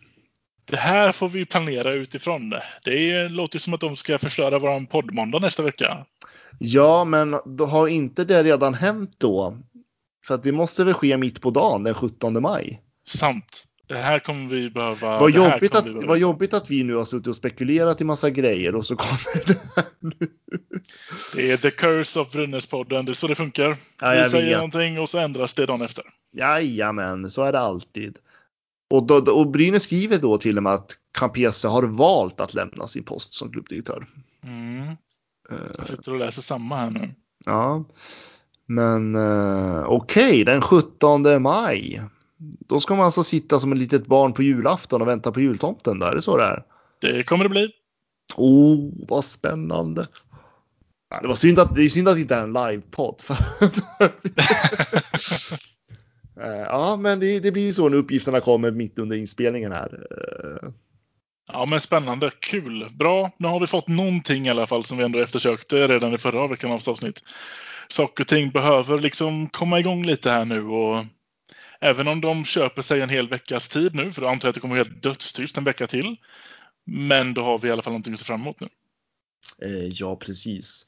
[0.71, 2.55] Det här får vi planera utifrån.
[2.85, 6.07] Det, låter som att de ska förstöra vår poddmåndag nästa vecka.
[6.59, 7.33] Ja, men
[7.69, 9.59] har inte det redan hänt då?
[10.31, 12.83] För att det måste väl ske mitt på dagen den 17 maj.
[13.07, 13.65] Sant.
[13.87, 15.21] Det här kommer vi behöva.
[15.21, 18.75] Vad jobbigt, att, vad jobbigt att vi nu har suttit och spekulerat i massa grejer
[18.75, 20.29] och så kommer det här nu.
[21.35, 23.05] Det är the curse of Brynäspodden.
[23.05, 23.77] Det är så det funkar.
[24.01, 24.57] Ja, vi säger vet.
[24.57, 26.05] någonting och så ändras det dagen efter.
[26.33, 28.19] Jajamän, så är det alltid.
[28.91, 32.87] Och, då, och Brynäs skriver då till och med att Campese har valt att lämna
[32.87, 34.07] sin post som klubbdirektör.
[34.45, 34.89] Mm.
[35.51, 37.11] Eh, Jag sitter och läser samma här nu.
[37.45, 37.85] Ja,
[38.71, 42.03] men eh, okej, okay, den 17 maj.
[42.39, 45.99] Då ska man alltså sitta som ett litet barn på julafton och vänta på jultomten.
[45.99, 46.11] Där.
[46.11, 46.63] Är det så det är?
[47.01, 47.73] Det kommer det bli.
[48.37, 50.07] Oh, vad spännande.
[51.23, 53.23] Det var synd att det är synd att det inte är en livepodd.
[56.41, 60.07] Eh, ja, men det, det blir så när uppgifterna kommer mitt under inspelningen här.
[60.11, 60.71] Eh,
[61.53, 62.31] Ja, men spännande.
[62.41, 62.91] Kul.
[62.91, 63.31] Bra.
[63.37, 66.47] Nu har vi fått någonting i alla fall som vi ändå eftersökte redan i förra
[66.47, 67.23] veckans avsnitt.
[67.93, 71.05] Saker och ting behöver liksom komma igång lite här nu och
[71.81, 74.55] även om de köper sig en hel veckas tid nu, för då antar jag att
[74.55, 76.17] det kommer helt dödstyst en vecka till.
[76.85, 78.69] Men då har vi i alla fall någonting att se fram emot nu.
[79.63, 80.87] Eh, ja, precis.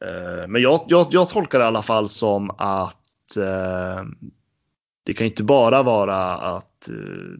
[0.00, 4.04] Eh, men jag, jag, jag, tolkar det i alla fall som att eh,
[5.04, 6.88] det kan inte bara vara att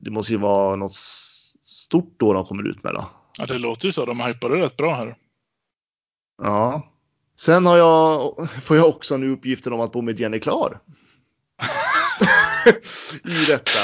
[0.01, 0.97] det måste ju vara något
[1.65, 3.11] stort då de kommer ut med då.
[3.39, 4.05] Ja, det låter ju så.
[4.05, 5.17] De hypar det rätt bra här.
[6.43, 6.93] Ja.
[7.41, 10.79] Sen har jag, får jag också nu uppgiften om att Boumedienne är klar.
[13.25, 13.79] I detta.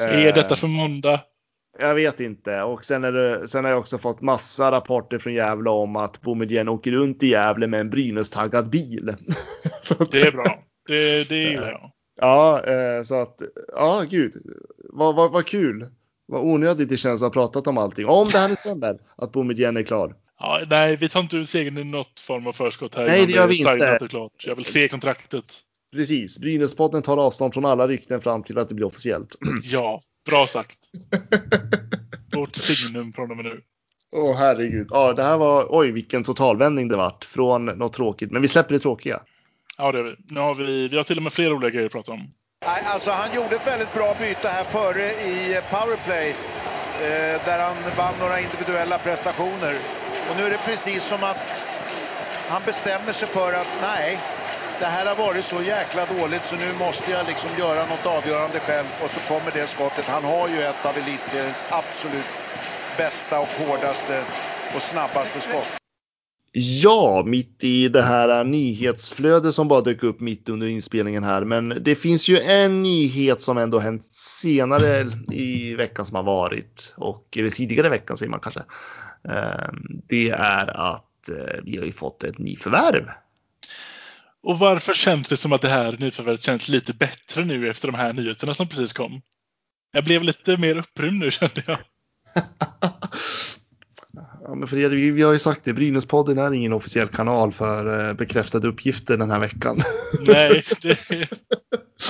[0.00, 1.20] Är detta för måndag?
[1.78, 2.62] Jag vet inte.
[2.62, 6.20] Och sen, är det, sen har jag också fått massa rapporter från Gävle om att
[6.20, 9.04] Boumedienne åker runt i Gävle med en Brynäs-taggad bil.
[10.10, 10.64] det är bra.
[10.88, 11.90] Det, det gillar jag.
[12.20, 12.62] Ja,
[13.04, 14.42] så att, ja gud.
[14.78, 15.86] Vad, vad, vad kul.
[16.26, 18.06] Vad onödigt det känns att ha pratat om allting.
[18.06, 20.14] Om det här nu stämmer, att Boumedienne är klar.
[20.40, 23.06] Ja, nej, vi tar inte ut segern i något form av förskott här.
[23.06, 24.06] Nej, det gör vi inte.
[24.08, 24.44] Klart.
[24.46, 25.60] Jag vill se kontraktet.
[25.92, 26.38] Precis.
[26.38, 29.36] Brynäspodden tar avstånd från alla rykten fram till att det blir officiellt.
[29.62, 30.78] Ja, bra sagt.
[32.32, 33.60] Vårt signum från och med nu.
[34.16, 34.86] Åh oh, herregud.
[34.90, 38.30] Ja, det här var, oj vilken totalvändning det vart från något tråkigt.
[38.30, 39.20] Men vi släpper det tråkiga.
[39.78, 40.16] Ja, det har vi.
[40.28, 42.30] Nu har vi, vi har till och med fler roliga grejer att prata om.
[42.66, 46.28] Nej, alltså han gjorde ett väldigt bra byte här före i powerplay.
[47.00, 49.74] Eh, där han vann några individuella prestationer.
[50.30, 51.66] Och nu är det precis som att
[52.48, 54.18] han bestämmer sig för att nej,
[54.78, 58.60] det här har varit så jäkla dåligt så nu måste jag liksom göra något avgörande
[58.60, 58.86] själv.
[59.02, 60.04] Och så kommer det skottet.
[60.04, 62.26] Han har ju ett av elitseriens absolut
[62.96, 64.24] bästa och hårdaste
[64.74, 65.80] och snabbaste skott.
[66.52, 71.44] Ja, mitt i det här nyhetsflödet som bara dök upp mitt under inspelningen här.
[71.44, 76.94] Men det finns ju en nyhet som ändå hänt senare i veckan som har varit
[76.96, 78.62] och eller tidigare i veckan säger man kanske.
[79.28, 83.10] Ehm, det är att eh, vi har ju fått ett nyförvärv.
[84.42, 87.94] Och varför känns det som att det här nyförvärvet känns lite bättre nu efter de
[87.94, 89.22] här nyheterna som precis kom?
[89.92, 91.78] Jag blev lite mer upprymd nu kände jag.
[94.42, 98.14] Ja, men vi, vi har ju sagt det, Brynäspodden är ingen officiell kanal för eh,
[98.14, 99.78] bekräftade uppgifter den här veckan.
[100.20, 101.28] Nej, det är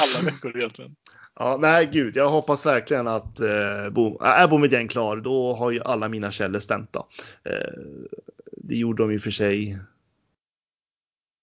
[0.03, 0.97] alla veckor egentligen.
[1.39, 5.81] Ja, nej gud, jag hoppas verkligen att eh, Bo, är Boumedienne klar, då har ju
[5.81, 6.97] alla mina källor stämt.
[6.97, 7.53] Eh,
[8.57, 9.79] det gjorde de ju för sig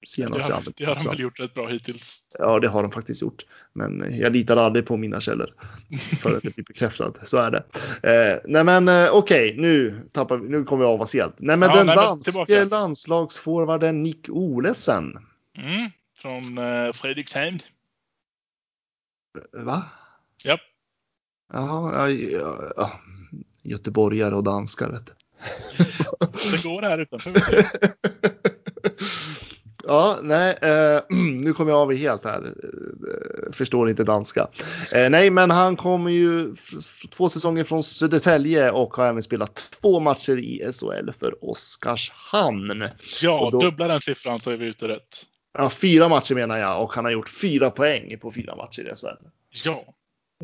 [0.08, 0.48] senast.
[0.48, 2.22] Det har, det har de väl gjort rätt bra hittills.
[2.40, 3.46] Ja, det har de faktiskt gjort.
[3.74, 5.54] Men jag litar aldrig på mina källor
[6.22, 7.28] för att det blir bekräftat.
[7.28, 7.64] Så är det.
[8.04, 11.36] Eh, nej, men eh, okej, okay, nu tappar vi, nu kommer vi av oss helt.
[11.38, 15.18] Nej, men ja, den nej, danske landslagsforwarden Nick Olesen.
[15.58, 17.60] Mm, från eh, Fredrikshamn.
[19.54, 19.84] Va?
[20.44, 20.60] Japp.
[21.54, 23.00] Jaha, ja, ja.
[23.62, 25.14] Göteborgare och danskar vet du.
[26.52, 27.34] det går här utanför.
[29.88, 32.46] Ja, nej, eh, nu kommer jag av helt här.
[32.46, 34.48] Eh, förstår inte danska.
[34.96, 36.56] Eh, nej, men han kommer ju
[37.12, 42.90] två säsonger från Södertälje och har även spelat två matcher i SHL för Oskarshamn.
[43.22, 45.24] Ja, då, dubbla den siffran så är vi ute rätt.
[45.58, 48.96] Ja, fyra matcher menar jag och han har gjort fyra poäng på fyra matcher i
[48.96, 49.28] SHL.
[49.64, 49.84] Ja,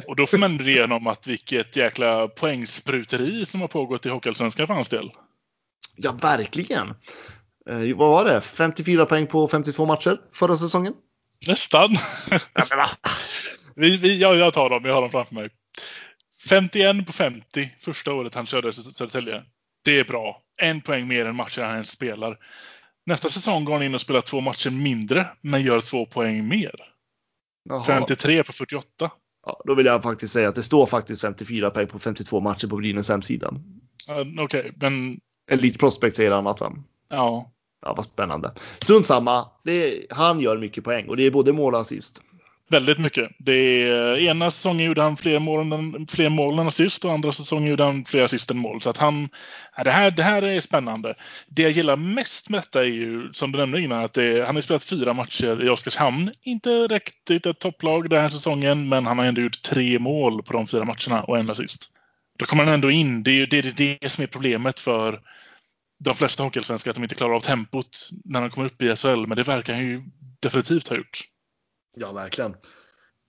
[0.07, 4.73] och då får man igenom att vilket jäkla poängspruteri som har pågått i Hockeyallsvenskan för
[4.73, 5.11] hans del.
[5.95, 6.89] Ja, verkligen.
[7.69, 8.41] Eh, vad var det?
[8.41, 10.93] 54 poäng på 52 matcher förra säsongen?
[11.47, 11.89] Nästan.
[13.75, 15.49] vi, vi, ja, jag tar dem, jag har dem framför mig.
[16.49, 19.43] 51 på 50 första året han körde i Södertälje.
[19.85, 20.41] Det är bra.
[20.61, 22.37] En poäng mer än matcher han ens spelar.
[23.05, 26.75] Nästa säsong går han in och spelar två matcher mindre, men gör två poäng mer.
[27.69, 27.83] Jaha.
[27.83, 29.11] 53 på 48.
[29.45, 32.67] Ja, då vill jag faktiskt säga att det står faktiskt 54 poäng på 52 matcher
[32.67, 33.47] på Brynäs hemsida.
[34.09, 35.19] Uh, Okej, okay, men...
[35.51, 36.73] Elite Prospect säger annat va?
[37.09, 37.51] Ja.
[37.81, 38.53] Ja, vad spännande.
[38.79, 39.47] Strunt samma.
[40.09, 42.21] Han gör mycket poäng och det är både mål och assist.
[42.69, 43.31] Väldigt mycket.
[43.39, 47.11] Det är, eh, ena säsongen gjorde han fler mål, än, fler mål än assist och
[47.11, 48.81] andra säsongen gjorde han fler assist än mål.
[48.81, 49.29] Så att han,
[49.83, 51.15] det, här, det här är spännande.
[51.47, 54.55] Det jag gillar mest med detta är ju, som du nämnde innan, att det, han
[54.55, 56.31] har spelat fyra matcher i Oskarshamn.
[56.41, 60.53] Inte riktigt ett topplag den här säsongen, men han har ändå gjort tre mål på
[60.53, 61.89] de fyra matcherna och en assist.
[62.39, 63.23] Då kommer han ändå in.
[63.23, 65.21] Det är det, det, det som är problemet för
[65.99, 69.27] de flesta hockeyallsvenskar, att de inte klarar av tempot när de kommer upp i SHL.
[69.27, 70.03] Men det verkar han ju
[70.39, 71.32] definitivt ha gjort.
[71.95, 72.55] Ja, verkligen.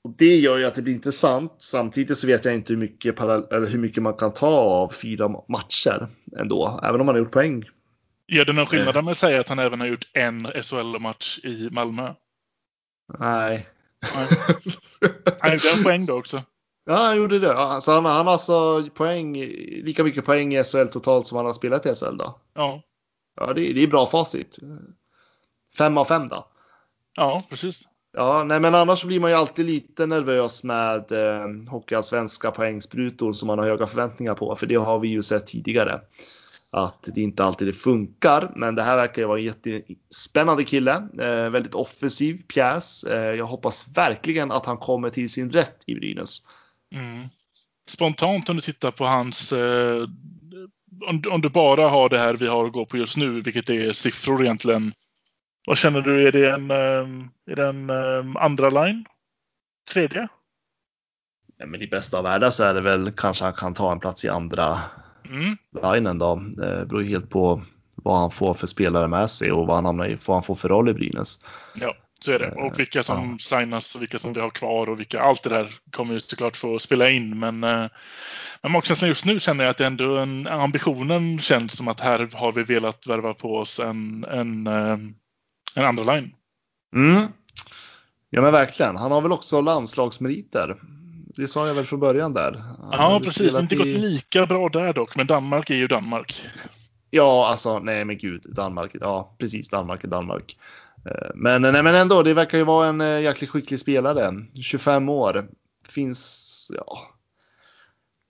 [0.04, 1.52] Och det gör ju att det blir intressant.
[1.58, 5.28] Samtidigt så vet jag inte hur mycket, eller hur mycket man kan ta av fyra
[5.48, 6.08] matcher
[6.38, 7.64] ändå, även om man har gjort poäng.
[8.26, 11.68] Gör det någon skillnad om jag säger att han även har gjort en SHL-match i
[11.70, 12.14] Malmö?
[13.18, 13.68] Nej.
[14.14, 14.28] Nej.
[15.40, 16.42] Han gjorde en poäng då också.
[16.84, 17.54] Ja, han gjorde det.
[17.54, 19.36] Alltså, han, han har alltså poäng,
[19.84, 22.40] lika mycket poäng i SHL totalt som han har spelat i SHL då?
[22.54, 22.82] Ja.
[23.36, 24.58] Ja, det, det är bra facit.
[25.78, 26.48] Fem av fem då?
[27.14, 27.88] Ja, precis.
[28.16, 33.46] Ja, nej, men annars blir man ju alltid lite nervös med eh, hockeyallsvenska poängsprutor som
[33.46, 36.00] man har höga förväntningar på, för det har vi ju sett tidigare.
[36.72, 41.08] Att det inte alltid det funkar, men det här verkar ju vara en jättespännande kille.
[41.18, 43.04] Eh, väldigt offensiv pjäs.
[43.04, 46.38] Eh, jag hoppas verkligen att han kommer till sin rätt i Brynäs.
[46.94, 47.28] Mm.
[47.88, 50.02] Spontant om du tittar på hans eh,
[51.06, 53.70] om, om, du bara har det här vi har att gå på just nu, vilket
[53.70, 54.92] är siffror egentligen.
[55.66, 56.28] Vad känner du?
[56.28, 59.04] Är det en, eh, är det en eh, andra line?
[59.92, 60.28] Tredje?
[61.56, 64.00] Ja, men I bästa av världar så är det väl kanske han kan ta en
[64.00, 64.78] plats i andra
[65.30, 65.56] mm.
[65.94, 66.36] linen då.
[66.36, 67.62] Det beror helt på
[67.96, 70.54] vad han får för spelare med sig och vad han, hamnar i, vad han får
[70.54, 71.38] för roll i Brynäs.
[71.74, 72.50] Ja, så är det.
[72.50, 73.58] Och vilka som ja.
[73.58, 76.56] signas och vilka som vi har kvar och vilka, allt det där kommer ju såklart
[76.56, 77.38] få spela in.
[77.38, 82.28] Men, men magkänslan just nu känner jag att ändå en, ambitionen känns som att här
[82.32, 84.68] har vi velat värva på oss en, en
[85.76, 86.34] en andra line.
[86.94, 87.26] Mm.
[88.30, 88.96] Ja men verkligen.
[88.96, 90.76] Han har väl också landslagsmeriter.
[91.36, 92.52] Det sa jag väl från början där.
[92.92, 93.78] Han ja precis, inte i...
[93.78, 95.16] gått lika bra där dock.
[95.16, 96.48] Men Danmark är ju Danmark.
[97.10, 98.42] Ja, alltså nej men gud.
[98.44, 100.56] Danmark, ja precis Danmark är Danmark.
[101.06, 104.46] Eh, men, nej, men ändå, det verkar ju vara en eh, jäkligt skicklig spelare.
[104.62, 105.48] 25 år.
[105.88, 106.98] Finns, ja.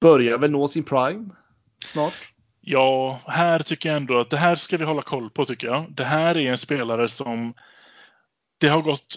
[0.00, 1.30] Börjar väl nå sin prime
[1.84, 2.33] snart.
[2.66, 5.92] Ja, här tycker jag ändå att det här ska vi hålla koll på tycker jag.
[5.94, 7.54] Det här är en spelare som
[8.58, 9.16] det har gått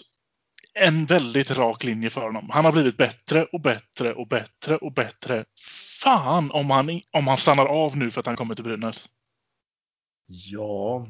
[0.74, 2.50] en väldigt rak linje för honom.
[2.50, 5.44] Han har blivit bättre och bättre och bättre och bättre.
[6.02, 9.08] Fan om han, om han stannar av nu för att han kommer till Brynäs.
[10.26, 11.06] Ja,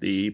[0.00, 0.32] det är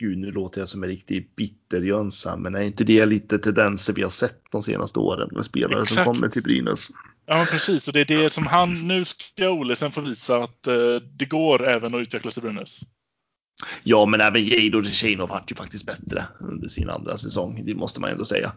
[0.00, 4.02] Gud, nu låter jag som en riktig bitterjönsam, men är inte det lite tendenser vi
[4.02, 5.94] har sett de senaste åren med spelare Exakt.
[5.94, 6.88] som kommer till Brynäs?
[7.26, 7.88] Ja, precis.
[7.88, 11.68] Och det är det som han, nu ska Olesen få visa att uh, det går
[11.68, 12.80] även att utvecklas i Brynäs.
[13.82, 17.62] Ja, men även Jador Tjejnov vart ju faktiskt bättre under sin andra säsong.
[17.64, 18.52] Det måste man ändå säga.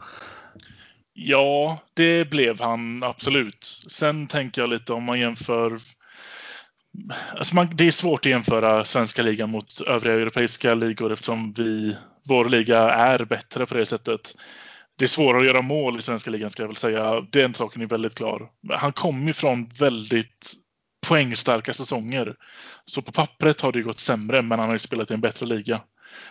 [1.14, 3.66] Ja, det blev han absolut.
[3.88, 5.80] Sen tänker jag lite om man jämför
[7.38, 11.98] Alltså man, det är svårt att jämföra svenska ligan mot övriga europeiska ligor eftersom vi,
[12.24, 14.36] vår liga är bättre på det sättet.
[14.98, 17.22] Det är svårare att göra mål i svenska ligan ska jag väl säga.
[17.22, 18.50] Den saken är väldigt klar.
[18.70, 20.54] Han kommer ju från väldigt
[21.08, 22.36] poängstarka säsonger.
[22.86, 25.46] Så på pappret har det gått sämre men han har ju spelat i en bättre
[25.46, 25.82] liga.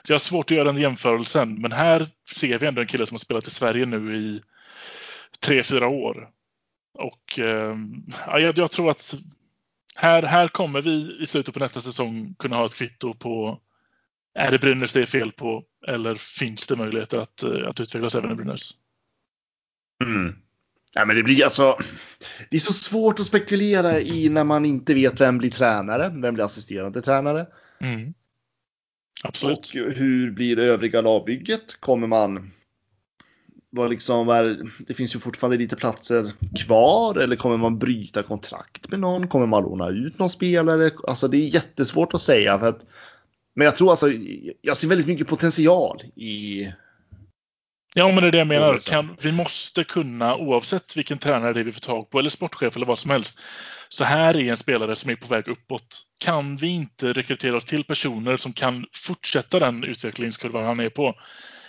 [0.03, 3.07] Så jag har svårt att göra den jämförelsen men här ser vi ändå en kille
[3.07, 4.43] som har spelat i Sverige nu i
[5.41, 6.29] tre, fyra år.
[6.99, 7.77] Och eh,
[8.27, 9.15] jag, jag tror att
[9.95, 13.61] här, här kommer vi i slutet på nästa säsong kunna ha ett kvitto på
[14.34, 18.14] är det Brynäs det är fel på eller finns det möjligheter att, eh, att utvecklas
[18.14, 18.70] även i Brynäs?
[20.05, 20.34] Mm.
[20.95, 21.78] Ja, men det blir alltså.
[22.51, 26.34] Det är så svårt att spekulera i när man inte vet vem blir tränare, vem
[26.34, 27.47] blir assisterande tränare.
[27.80, 28.14] Mm.
[29.24, 29.59] Absolut.
[29.59, 31.80] Och hur blir det övriga lagbygget?
[31.80, 32.53] Kommer man
[33.73, 36.33] vad liksom är, det finns ju fortfarande lite platser
[36.64, 39.29] kvar eller kommer man bryta kontrakt med någon?
[39.29, 40.91] Kommer man låna ut någon spelare?
[41.09, 42.59] Alltså det är jättesvårt att säga.
[42.59, 42.81] För att,
[43.55, 44.12] men jag tror alltså,
[44.62, 46.68] jag ser väldigt mycket potential i
[47.95, 48.91] Ja, men det är det jag menar.
[48.91, 52.77] Kan, vi måste kunna, oavsett vilken tränare det är vi får tag på, eller sportchef
[52.77, 53.39] eller vad som helst.
[53.89, 56.03] Så här är en spelare som är på väg uppåt.
[56.20, 61.14] Kan vi inte rekrytera oss till personer som kan fortsätta den utvecklingskurvan han är på,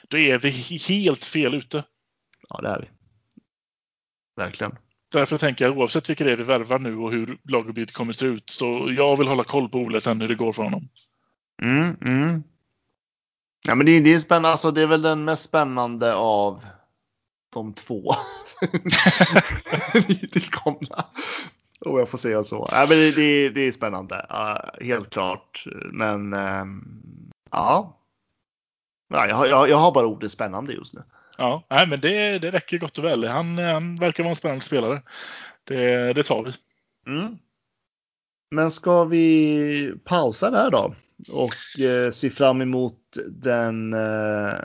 [0.10, 1.84] då är vi helt fel ute.
[2.50, 2.90] Ja, det är vi.
[4.36, 4.78] Verkligen.
[5.12, 8.18] Därför tänker jag oavsett vilka det är vi värvar nu och hur lagerbytet kommer att
[8.18, 10.90] se ut så jag vill hålla koll på Ole sen hur det går för honom.
[11.62, 12.44] Mm, mm.
[13.68, 14.50] Ja, men det, det är spännande.
[14.50, 16.66] Alltså, det är väl den mest spännande av
[17.54, 18.04] de två
[20.08, 21.06] nytillkomna.
[21.86, 22.70] Om jag får säga så.
[22.72, 24.16] Ja, men det, det, det är spännande.
[24.16, 25.64] Uh, helt klart.
[25.92, 26.66] Men uh,
[27.52, 28.00] ja.
[29.10, 31.04] ja jag, jag, jag har bara ordet spännande just nu.
[31.38, 33.24] Ja, nej, men det, det räcker gott och väl.
[33.24, 35.02] Han, eh, han verkar vara en spännande spelare.
[35.64, 36.52] Det, det tar vi.
[37.12, 37.38] Mm.
[38.52, 40.96] Men ska vi pausa där då
[41.32, 44.60] och eh, se fram emot den, eh,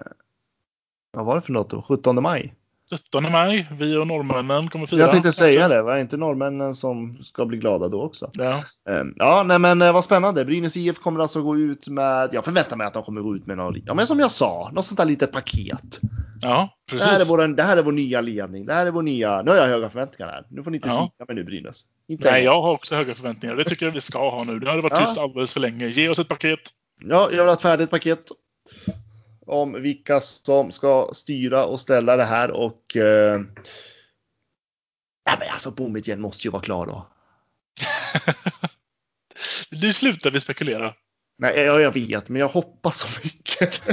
[1.12, 1.82] vad var det för något då?
[1.82, 2.54] 17 maj?
[2.90, 5.00] 17 maj, vi och norrmännen kommer fira.
[5.00, 8.30] Jag tänkte säga det, var inte norrmännen som ska bli glada då också?
[8.32, 8.62] Ja.
[8.90, 10.44] Eh, Ja, nej men eh, vad spännande.
[10.44, 13.46] Brynäs IF kommer alltså gå ut med, jag förväntar mig att de kommer gå ut
[13.46, 16.00] med någon, ja men som jag sa, något sånt där litet paket.
[16.40, 17.30] ja, Det här, är precis.
[17.30, 19.66] vår, det här är vår nya ledning, det här är vår nya, nu har jag
[19.66, 20.44] höga förväntningar här.
[20.50, 21.10] Nu får ni inte Ja.
[21.18, 21.82] svika mig nu Brynäs.
[22.08, 23.56] Inte Nej, jag har också höga förväntningar.
[23.56, 24.58] Det tycker jag vi ska ha nu.
[24.58, 25.06] Det har varit Ja.
[25.06, 25.86] tyst alldeles för länge.
[25.86, 26.60] Ge oss ett paket.
[27.04, 28.20] Ja, jag vill ha ett färdigt paket
[29.48, 33.40] om vilka som ska styra och ställa det här och eh...
[35.24, 37.06] ja, men alltså Boumedienne måste ju vara klar då.
[39.70, 40.94] Nu slutar vi spekulera.
[41.38, 43.82] Nej, jag, jag vet, men jag hoppas så mycket.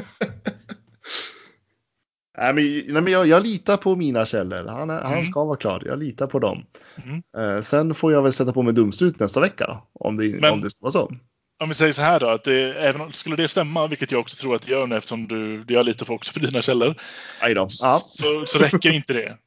[2.38, 4.66] nej, men, nej, men jag, jag litar på mina källor.
[4.68, 5.26] Han, är, han Mm.
[5.26, 5.84] ska vara klar.
[5.86, 6.66] Jag litar på dem.
[7.03, 7.24] Mm.
[7.38, 10.53] Eh, sen får jag väl sätta på mig dumstrut nästa vecka då, om det, Men-
[10.53, 11.12] om det ska vara så.
[11.58, 14.22] Om vi säger så här då, att det, även om, skulle det stämma, vilket jag
[14.22, 16.62] också tror att det gör nu eftersom du, det jag litar på också för dina
[16.62, 16.95] källor.
[17.82, 17.99] Ja.
[17.99, 19.38] så, så räcker inte det.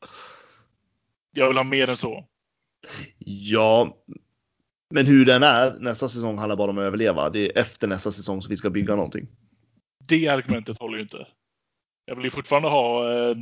[1.32, 2.24] Jag vill ha mer än så.
[3.18, 3.96] Ja,
[4.90, 7.30] men hur den är, nästa säsong handlar bara om att överleva.
[7.30, 9.28] Det är efter nästa säsong som vi ska bygga någonting.
[10.08, 11.26] Det argumentet håller ju inte.
[12.04, 13.36] Jag vill ju fortfarande ha eh,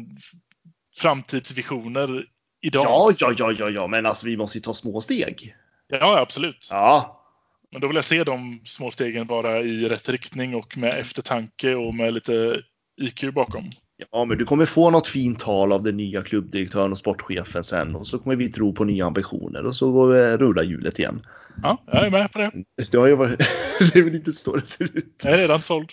[0.96, 2.26] framtidsvisioner
[2.60, 2.84] idag.
[2.84, 5.54] Ja, ja, ja, ja, ja, men alltså vi måste ju ta små steg.
[5.88, 6.68] ja, absolut.
[6.70, 7.25] Ja,
[7.72, 11.74] Men då vill jag se de små stegen vara i rätt riktning och med eftertanke
[11.74, 12.62] och med lite
[13.00, 13.70] IQ bakom.
[14.12, 17.96] ja, men du kommer få något fint tal av den nya klubbdirektören och sportchefen sen
[17.96, 21.22] och så kommer vi tro på nya ambitioner och så går vi rulla hjulet igen.
[21.62, 22.50] Ja, jag är med på det.
[22.92, 23.38] Det har ju varit,
[23.92, 25.22] det är väl inte så det ser ut.
[25.24, 25.90] Jag är redan såld.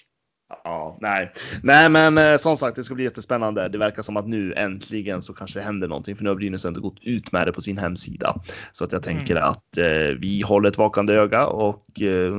[0.64, 1.34] Ja, nej,
[1.64, 3.70] nej, men eh, som sagt, det ska bli jättespännande.
[3.70, 6.66] Det verkar som att nu äntligen så kanske det händer någonting, för nu har Brynäs
[6.66, 8.36] ändå gått ut med det på sin hemsida.
[8.72, 12.34] Så att jag tänker att eh, vi håller ett vakande öga och eh,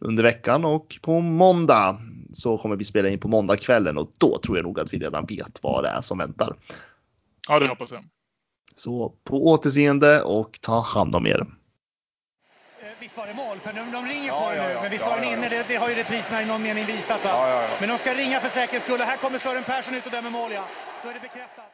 [0.00, 2.00] under veckan och på måndag
[2.32, 5.26] så kommer vi spela in på måndagskvällen och då tror jag nog att vi redan
[5.26, 6.56] vet vad det är som väntar.
[7.48, 8.04] Ja, det hoppas jag.
[8.76, 11.46] Så på återseende och ta hand om er.
[13.20, 13.58] Var det mål?
[13.60, 14.72] För de, de ringer Ja, på det ja, nu.
[14.72, 14.82] ja.
[14.82, 15.42] Men visst Ja, var den ja, inne?
[15.46, 15.50] ja.
[15.50, 17.20] Det, det har ju repriserna i någon mening visat.
[17.24, 17.68] Ja, ja, ja.
[17.80, 19.00] Men de ska ringa för säkerhets skull.
[19.00, 20.64] Här kommer Sören Persson ut och dömer mål, ja.
[21.02, 21.69] Då är det bekräftat.